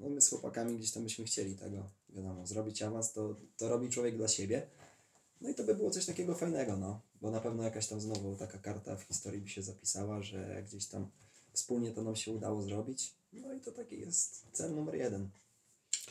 [0.00, 3.90] no my z chłopakami gdzieś tam byśmy chcieli tego, wiadomo, zrobić awans, to, to robi
[3.90, 4.66] człowiek dla siebie.
[5.40, 7.00] No i to by było coś takiego fajnego, no.
[7.20, 10.86] Bo na pewno jakaś tam znowu taka karta w historii by się zapisała, że gdzieś
[10.86, 11.10] tam
[11.52, 13.15] wspólnie to nam się udało zrobić.
[13.42, 15.30] No i to taki jest cel numer jeden.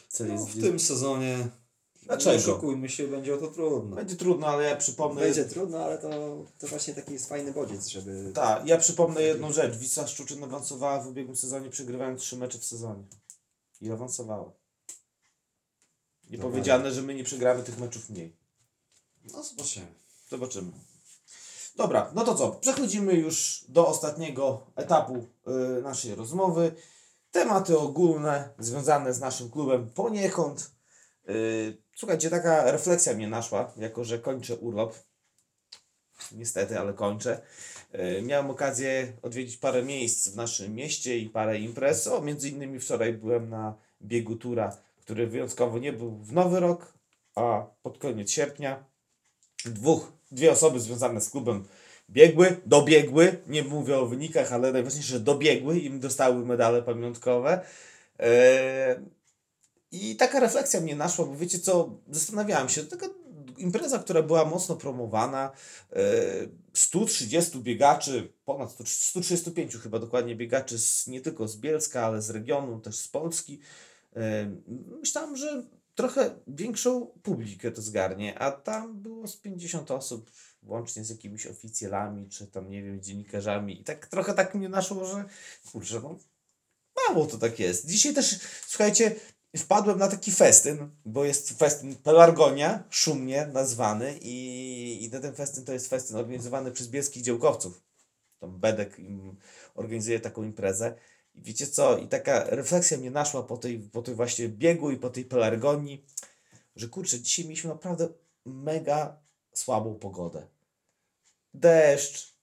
[0.09, 1.47] Cel No, w tym sezonie,
[2.03, 2.31] Dlaczego?
[2.31, 3.95] nie oszukujmy się, będzie o to trudno.
[3.95, 5.21] Będzie trudno, ale ja przypomnę.
[5.21, 6.09] Będzie trudno, ale to,
[6.59, 8.31] to właśnie taki jest fajny bodziec, żeby...
[8.33, 9.75] Tak, ja przypomnę jedną rzecz.
[9.77, 13.03] Wisła Szczuczyn awansowała w ubiegłym sezonie, przegrywając trzy mecze w sezonie.
[13.81, 14.51] I awansowała.
[16.29, 16.51] Nie Dobra.
[16.51, 18.35] powiedziane, że my nie przegramy tych meczów mniej.
[19.33, 19.85] No zobaczymy.
[20.29, 20.71] Zobaczymy.
[21.75, 22.51] Dobra, no to co?
[22.51, 25.27] Przechodzimy już do ostatniego etapu
[25.77, 26.75] y, naszej rozmowy.
[27.35, 30.71] Tematy ogólne związane z naszym klubem poniekąd.
[31.29, 34.93] Y, słuchajcie, taka refleksja mnie naszła, jako że kończę urlop.
[36.31, 37.41] Niestety, ale kończę.
[37.95, 42.07] Y, miałem okazję odwiedzić parę miejsc w naszym mieście i parę imprez.
[42.07, 46.93] O, między innymi wczoraj byłem na biegu Tura, który wyjątkowo nie był w nowy rok,
[47.35, 48.85] a pod koniec sierpnia
[49.65, 51.67] dwóch, dwie osoby związane z klubem
[52.09, 57.61] biegły, dobiegły, nie mówię o wynikach, ale najważniejsze, że dobiegły im dostały medale pamiątkowe.
[58.19, 58.95] Eee,
[59.91, 63.07] I taka refleksja mnie naszła, bo wiecie co, zastanawiałem się, taka
[63.57, 65.51] impreza, która była mocno promowana,
[65.93, 66.01] e,
[66.73, 72.29] 130 biegaczy, ponad 100 135 chyba dokładnie biegaczy z, nie tylko z Bielska, ale z
[72.29, 73.59] regionu, też z Polski.
[74.15, 74.51] E,
[75.01, 75.63] Myślałem, że
[75.95, 80.31] trochę większą publikę to zgarnie, a tam było z 50 osób,
[80.67, 83.81] łącznie z jakimiś oficjalami, czy tam, nie wiem, dziennikarzami.
[83.81, 85.25] I tak trochę tak mnie naszło, że
[85.71, 86.19] kurczę, no
[87.07, 87.87] mało to tak jest.
[87.87, 89.15] Dzisiaj też, słuchajcie,
[89.57, 95.73] wpadłem na taki festyn, bo jest festyn Pelargonia, szumnie nazwany i, i ten festyn to
[95.73, 97.81] jest festyn organizowany przez bielskich działkowców.
[98.39, 99.37] Tam Bedek im
[99.75, 100.95] organizuje taką imprezę.
[101.33, 104.97] I wiecie co, i taka refleksja mnie naszła po tej, po tej właśnie biegu i
[104.97, 106.05] po tej pelargonii,
[106.75, 108.07] że kurczę, dzisiaj mieliśmy naprawdę
[108.45, 109.19] mega
[109.53, 110.47] słabą pogodę.
[111.59, 112.37] Deszcz,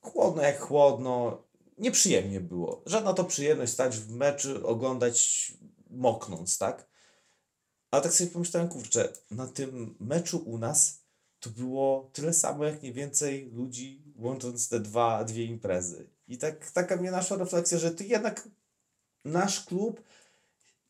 [0.00, 1.44] chłodno jak chłodno,
[1.78, 2.82] nieprzyjemnie było.
[2.86, 5.52] Żadna to przyjemność stać w meczu, oglądać
[5.90, 6.88] moknąc, tak?
[7.90, 11.04] Ale tak sobie pomyślałem, kurczę, na tym meczu u nas
[11.40, 16.10] to było tyle samo, jak nie więcej ludzi, łącząc te dwa, dwie imprezy.
[16.28, 18.48] I tak, taka mnie naszła refleksja, że to jednak
[19.24, 20.02] nasz klub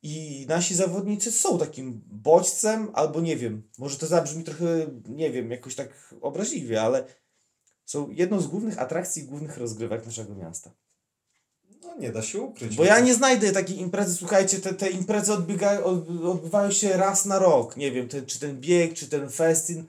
[0.03, 5.51] i nasi zawodnicy są takim bodźcem, albo nie wiem, może to zabrzmi trochę, nie wiem,
[5.51, 7.07] jakoś tak obraźliwie, ale
[7.87, 10.71] są jedną z głównych atrakcji, głównych rozgrywek naszego miasta.
[11.83, 12.77] No nie da się ukryć.
[12.77, 15.85] Bo ja nie znajdę takiej imprezy, słuchajcie, te, te imprezy odbiegają,
[16.31, 19.85] odbywają się raz na rok, nie wiem, ten, czy ten bieg, czy ten festyn,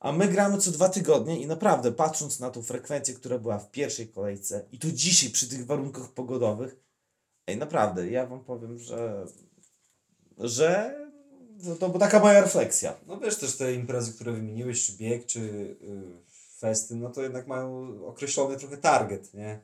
[0.00, 3.70] a my gramy co dwa tygodnie i naprawdę patrząc na tą frekwencję, która była w
[3.70, 6.76] pierwszej kolejce i tu dzisiaj przy tych warunkach pogodowych,
[7.46, 9.26] ej naprawdę, ja wam powiem, że
[10.38, 10.86] że
[11.80, 12.94] to była taka moja refleksja.
[13.06, 16.31] No wiesz też te imprezy, które wymieniłeś, czy bieg, czy y,
[16.62, 19.60] festyn, no to jednak mają określony trochę target, nie?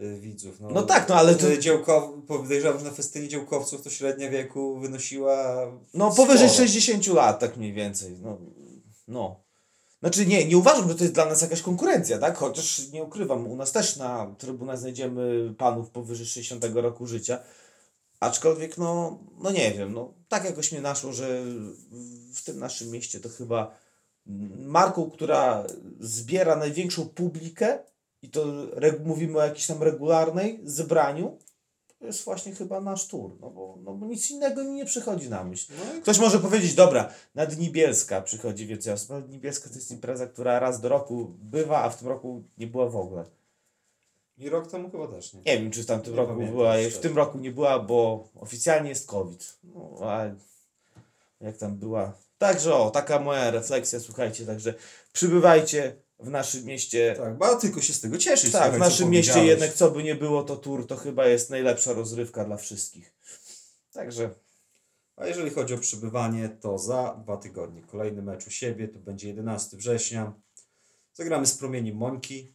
[0.00, 0.60] Y, widzów.
[0.60, 4.30] No, No tak, no ale to- Y, Działkow, podejrzewam, że na festynie działkowców to średnia
[4.30, 5.56] wieku wynosiła
[5.94, 6.66] No powyżej sporo.
[6.68, 8.18] 60 lat, tak mniej więcej.
[8.22, 8.38] No,
[9.08, 9.40] no.
[10.00, 12.36] Znaczy nie, nie uważam, że to jest dla nas jakaś konkurencja, tak?
[12.36, 17.38] Chociaż nie ukrywam, u nas też na trybunach znajdziemy panów powyżej 60 roku życia.
[18.20, 21.42] Aczkolwiek, no, no nie wiem, no, tak jakoś mnie naszło, że
[22.34, 23.78] w tym naszym mieście to chyba
[24.58, 25.64] marką, która
[26.00, 27.78] zbiera największą publikę
[28.22, 28.46] i to
[29.04, 31.38] mówimy o jakiejś tam regularnej zebraniu,
[31.98, 35.30] to jest właśnie chyba nasz tur, no bo, no bo nic innego mi nie przychodzi
[35.30, 35.72] na myśl.
[35.78, 39.74] No Ktoś może powiedzieć, dobra, na Dni Bielska przychodzi więcej osób, ale Dni Bielska to
[39.74, 43.24] jest impreza, która raz do roku bywa, a w tym roku nie była w ogóle.
[44.38, 45.40] I rok temu chyba też, nie?
[45.40, 48.28] Nie wiem, czy w tamtym Nie roku pamiętam była, w tym roku nie była, bo
[48.40, 49.58] oficjalnie jest COVID.
[49.64, 50.24] No, a
[51.40, 52.12] jak tam była.
[52.38, 54.74] Także o, taka moja refleksja, słuchajcie, także
[55.12, 57.14] przybywajcie w naszym mieście.
[57.18, 58.52] Tak, ba, tylko się z tego cieszyć.
[58.52, 61.92] Tak, w naszym mieście jednak co by nie było, to tur to chyba jest najlepsza
[61.92, 63.14] rozrywka dla wszystkich.
[63.92, 64.30] Także
[65.16, 69.28] A jeżeli chodzi o przybywanie, to za dwa tygodnie kolejny mecz u siebie, to będzie
[69.28, 70.32] 11 września.
[71.14, 72.54] Zagramy z promieniem Mońki.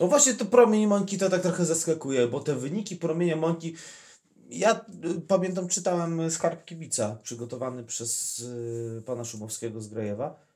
[0.00, 3.76] No właśnie to promień Mońki to tak trochę zaskakuje, bo te wyniki promienia Mońki,
[4.48, 4.84] ja
[5.16, 10.46] y, pamiętam, czytałem skarb kibica przygotowany przez y, pana Szumowskiego z Grajewa.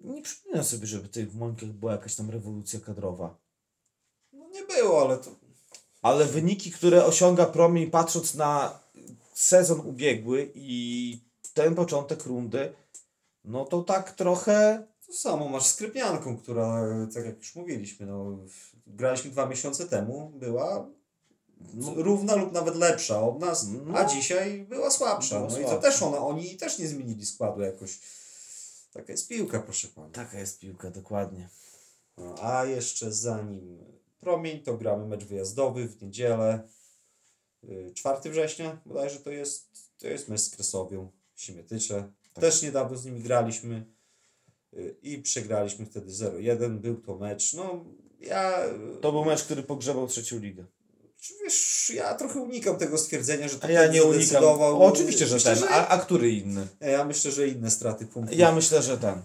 [0.00, 3.36] Nie przypominam sobie, żeby w tych Mońkach była jakaś tam rewolucja kadrowa.
[4.32, 5.30] No nie było, ale to
[6.02, 8.80] Ale wyniki, które osiąga promień patrząc na
[9.34, 11.20] sezon ubiegły i
[11.54, 12.72] ten początek rundy,
[13.44, 16.82] no to tak trochę to samo masz z Krypnianką, która,
[17.14, 18.38] tak jak już mówiliśmy, no,
[18.86, 20.86] graliśmy dwa miesiące temu, była.
[21.96, 23.98] Równa lub nawet lepsza od nas, No.
[23.98, 25.36] a dzisiaj była słabsza.
[25.38, 25.90] Była no i to słabsza.
[25.90, 28.00] też ona, oni też nie zmienili składu jakoś.
[28.92, 30.08] Taka jest piłka, proszę pana.
[30.08, 31.48] taka jest piłka, dokładnie.
[32.18, 33.78] No, a jeszcze zanim
[34.20, 36.68] promień, to gramy mecz wyjazdowy w niedzielę.
[37.64, 42.12] y, 4 września bodajże to jest, to jest mecz z Kresowią Siemietycze.
[42.34, 43.86] Też niedawno z nimi graliśmy
[44.74, 46.78] y, i przegraliśmy wtedy 0-1.
[46.78, 47.84] Był to mecz, no
[48.20, 48.58] ja...
[49.00, 50.64] To był mecz, który pogrzebał trzecią ligę.
[51.44, 54.44] Wiesz, ja trochę unikam tego stwierdzenia, że to A ja nie unikam.
[54.44, 55.64] O, oczywiście, że Myślę, ten.
[55.68, 56.68] A, a który inny?
[56.80, 59.22] Ja myślę, że inne straty punktów Ja myślę, że ten.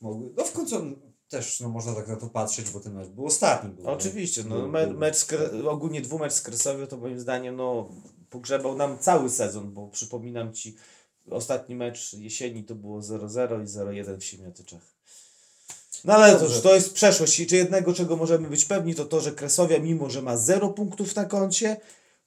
[0.00, 0.30] mogły...
[0.36, 0.96] No w końcu
[1.28, 3.70] też no, można tak na to patrzeć, bo ten mecz był ostatni.
[3.70, 7.56] Był, Oczywiście, no, Był- me, mecz z Kre- ogólnie dwumecz z Kresowią to moim zdaniem
[7.56, 7.88] no,
[8.30, 10.76] pogrzebał nam cały sezon, bo przypominam Ci,
[11.30, 14.82] ostatni mecz jesieni to było 0-0 i 0-1 w Siemiatyczach.
[16.04, 16.62] No ale to, Dobrze.
[16.62, 20.10] to jest przeszłość i czy jednego, czego możemy być pewni, to to, że Kresowia, mimo
[20.10, 21.76] że ma 0 punktów na koncie,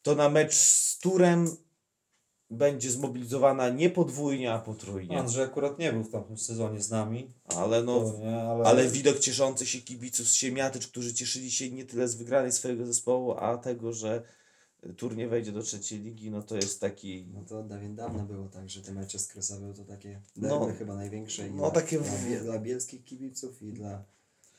[0.01, 1.57] to na mecz z Turem
[2.49, 5.19] będzie zmobilizowana nie podwójnie, a potrójnie.
[5.19, 7.27] Andrzej akurat nie był w tamtym sezonie z nami.
[7.55, 11.85] Ale no, nie, ale, Ale widok cieszący się kibiców z Siemiatycz, którzy cieszyli się nie
[11.85, 14.23] tyle z wygranej swojego zespołu, a tego, że
[14.97, 17.27] tur nie wejdzie do trzeciej ligi, no to jest taki...
[17.33, 20.67] No to od dawien dawna było tak, że te mecze z Kresowią to takie No.
[20.79, 24.03] chyba największe No, dla, takie dla, dla bielskich kibiców i dla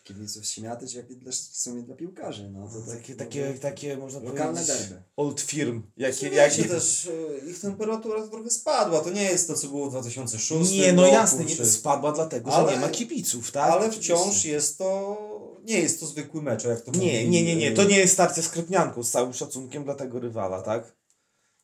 [0.05, 2.51] kibiców z Siemiatycz, jak i dla, w sumie dla piłkarzy.
[2.51, 5.03] No, to Takie, tak, takie, takie można lokalne powiedzieć, derby.
[5.17, 5.83] old firm.
[5.97, 6.65] Jakie, Jakie, jakie...
[6.65, 7.11] też
[7.45, 9.01] e, ich temperatura trochę spadła.
[9.01, 11.67] To nie jest to, co było w 2006 Nie, no roku, jasne, nie, czy...
[11.67, 13.71] spadła dlatego, że Ale- nie ma kibiców, tak?
[13.71, 15.34] Ale wciąż jest to...
[15.65, 18.13] Nie jest to zwykły mecz, jak to Nie, nie, nie, nie, e, to nie jest
[18.13, 20.97] starcie z Krepnianką, z całym szacunkiem dla tego rywala, tak?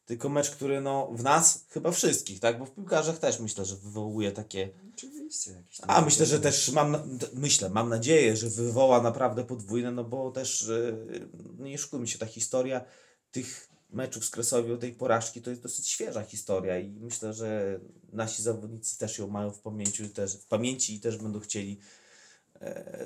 [0.07, 2.59] Tylko mecz, który no w nas, chyba wszystkich, tak?
[2.59, 5.51] Bo w piłkarzach też myślę, że wywołuje takie Oczywiście.
[5.51, 7.03] Jakieś tam A myślę, że też mam, na-
[7.35, 11.29] myślę, mam nadzieję, że wywoła naprawdę podwójne, no bo też yy,
[11.59, 12.85] no nie szukujmy się, ta historia
[13.31, 17.81] tych meczów z Kresowią, tej porażki, to jest dosyć świeża historia i myślę, że
[18.13, 22.01] nasi zawodnicy też ją mają w pamięci, też, w pamięci i też będą chcieli e,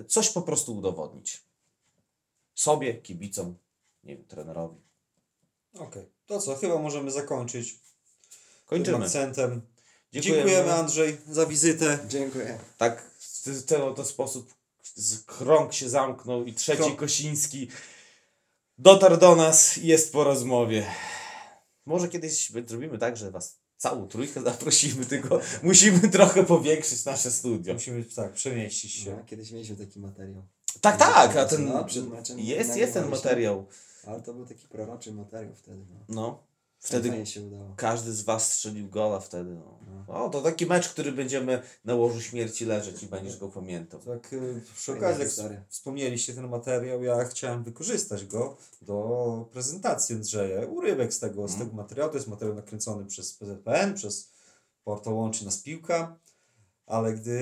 [0.09, 1.43] coś po prostu udowodnić.
[2.55, 3.57] Sobie, kibicom,
[4.05, 4.77] nie wiem, trenerowi.
[5.79, 7.79] Okej, to co, chyba możemy zakończyć tym
[8.67, 9.05] Kończymy.
[9.05, 9.63] akcentem.
[10.13, 10.39] Dziękujemy.
[10.51, 11.99] Dziękujemy Andrzej za wizytę.
[12.09, 12.59] Dziękuję.
[12.79, 13.11] Tak,
[13.45, 16.99] w ten oto sposób z- krąg się zamknął i trzeci Krąg.
[16.99, 17.69] Kosiński
[18.79, 20.87] dotarł do nas i jest po rozmowie.
[21.87, 27.74] Może kiedyś zrobimy tak, że was całą trójkę zaprosimy, tylko musimy trochę powiększyć nasze studio.
[27.74, 29.16] Musimy tak przemieścić się.
[29.16, 30.43] No, kiedyś mieliśmy taki materiał.
[30.80, 33.66] Tak, tak, a ten No, przed meczem jest, jest ten materiał.
[34.07, 35.87] Ale to był taki proroczy materiał wtedy.
[35.91, 36.01] No.
[36.09, 36.43] No,
[36.85, 37.24] Wtedy
[37.76, 39.51] każdy z was strzelił gola wtedy.
[39.55, 39.78] No.
[40.09, 44.01] O, to taki mecz, który będziemy na łożu śmierci leżeć i będziesz go pamiętał.
[44.01, 45.64] Tak, y, przy okazji, jak historia.
[45.68, 50.66] wspomnieliście ten materiał, ja chciałem wykorzystać go do prezentacji Andrzeja.
[50.66, 51.68] Urywek z tego, z Mhm.
[51.70, 52.11] tego materiału.
[52.11, 54.30] To jest materiał nakręcony przez PZPN, przez
[54.85, 56.18] portal Łączy Nas Piłka.
[56.87, 57.39] Ale gdy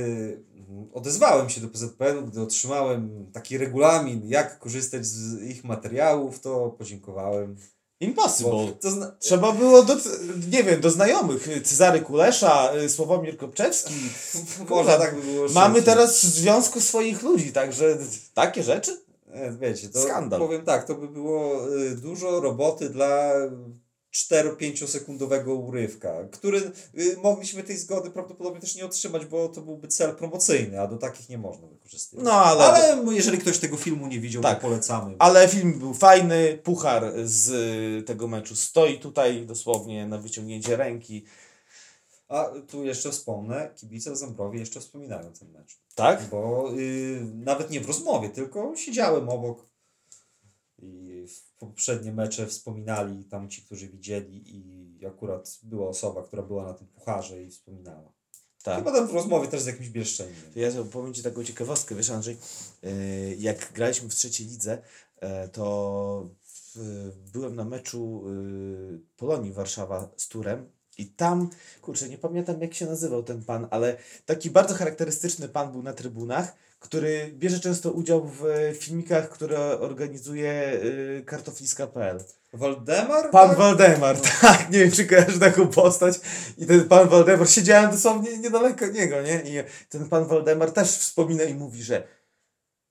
[0.55, 6.71] mm, odezwałem się do PZPN-u, gdy otrzymałem taki regulamin, jak korzystać z ich materiałów, to
[6.71, 7.57] podziękowałem.
[8.03, 8.73] Impossible.
[8.81, 9.97] To zna- Trzeba było do,
[10.53, 11.49] nie wiem, do znajomych.
[11.65, 13.95] Cezary Kulesza, y, Sławomir Kopczewski.
[14.71, 15.95] Może tak by było Mamy szybciej.
[15.95, 17.99] teraz w związku swoich ludzi, także
[18.35, 19.01] takie rzeczy?
[19.33, 20.41] E, Wiecie, to Skandal.
[20.41, 23.33] powiem tak, to by było y, dużo roboty dla
[24.15, 29.89] 4-5 sekundowego urywka, który y, mogliśmy tej zgody prawdopodobnie też nie otrzymać, bo to byłby
[29.89, 32.25] cel promocyjny, a do takich nie można wykorzystywać.
[32.25, 34.61] No ale, ale, Ale jeżeli ktoś tego filmu nie widział, Tak.
[34.61, 35.17] to polecamy.
[35.49, 37.49] film był fajny, puchar z
[38.01, 41.25] y, tego meczu stoi tutaj dosłownie na wyciągnięcie ręki.
[42.29, 45.79] A tu jeszcze wspomnę, kibice w Zambrowie jeszcze wspominają ten mecz.
[45.95, 46.29] Tak?
[46.31, 49.67] Bo y, nawet nie w rozmowie, tylko siedziałem obok
[50.79, 51.27] i
[51.67, 56.87] poprzednie mecze wspominali tam ci, którzy widzieli i akurat była osoba, która była na tym
[56.87, 58.13] pucharze i wspominała.
[58.63, 58.79] Tak.
[58.79, 60.35] Chyba tam w rozmowie też z jakimś bieszczeniem.
[60.55, 62.37] To Ja powiem Ci taką ciekawostkę, wiesz Andrzej,
[62.83, 62.91] yy,
[63.39, 64.83] jak graliśmy w trzeciej lidze,
[65.21, 66.29] e, to
[67.33, 71.51] byłem na meczu yy, Polonii Warszawa z Turem i tam,
[71.83, 73.97] kurczę, nie pamiętam jak się nazywał ten pan, ale
[74.27, 79.81] taki bardzo charakterystyczny pan był na trybunach, który bierze często udział w e, filmikach, które
[79.81, 82.19] organizuje yy, kartofliska.pl.
[82.53, 83.31] Waldemar?
[83.31, 83.59] Pan tak?
[83.59, 86.21] Waldemar, tak, nie wiem czy kojarzysz taką postać
[86.59, 91.45] i ten pan Waldemar, siedziałem dosłownie niedaleko niego, nie, i ten pan Waldemar też wspomina
[91.45, 92.03] i mówi, że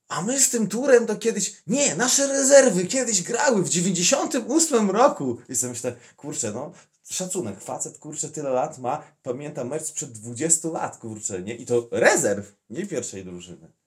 [0.07, 5.37] a my z tym turem to kiedyś, nie, nasze rezerwy kiedyś grały w 98 roku
[5.49, 6.71] i sobie myślę, kurczę, no,
[7.09, 11.87] szacunek, facet, kurczę, tyle lat ma, pamięta mecz sprzed 20 lat, kurczę, nie, i to
[11.91, 13.80] rezerw, nie pierwszej drużyny.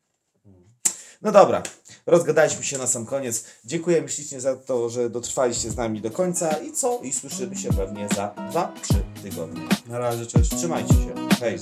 [1.24, 1.62] No dobra,
[2.06, 3.44] rozgadaliśmy się na sam koniec.
[3.64, 7.00] Dziękujemy ślicznie za to, że dotrwaliście z nami do końca i co?
[7.02, 8.68] I słyszymy się pewnie za 2-3
[9.22, 9.60] tygodnie.
[9.86, 10.56] Na razie, cześć.
[10.56, 11.14] Trzymajcie się.
[11.40, 11.58] Hej.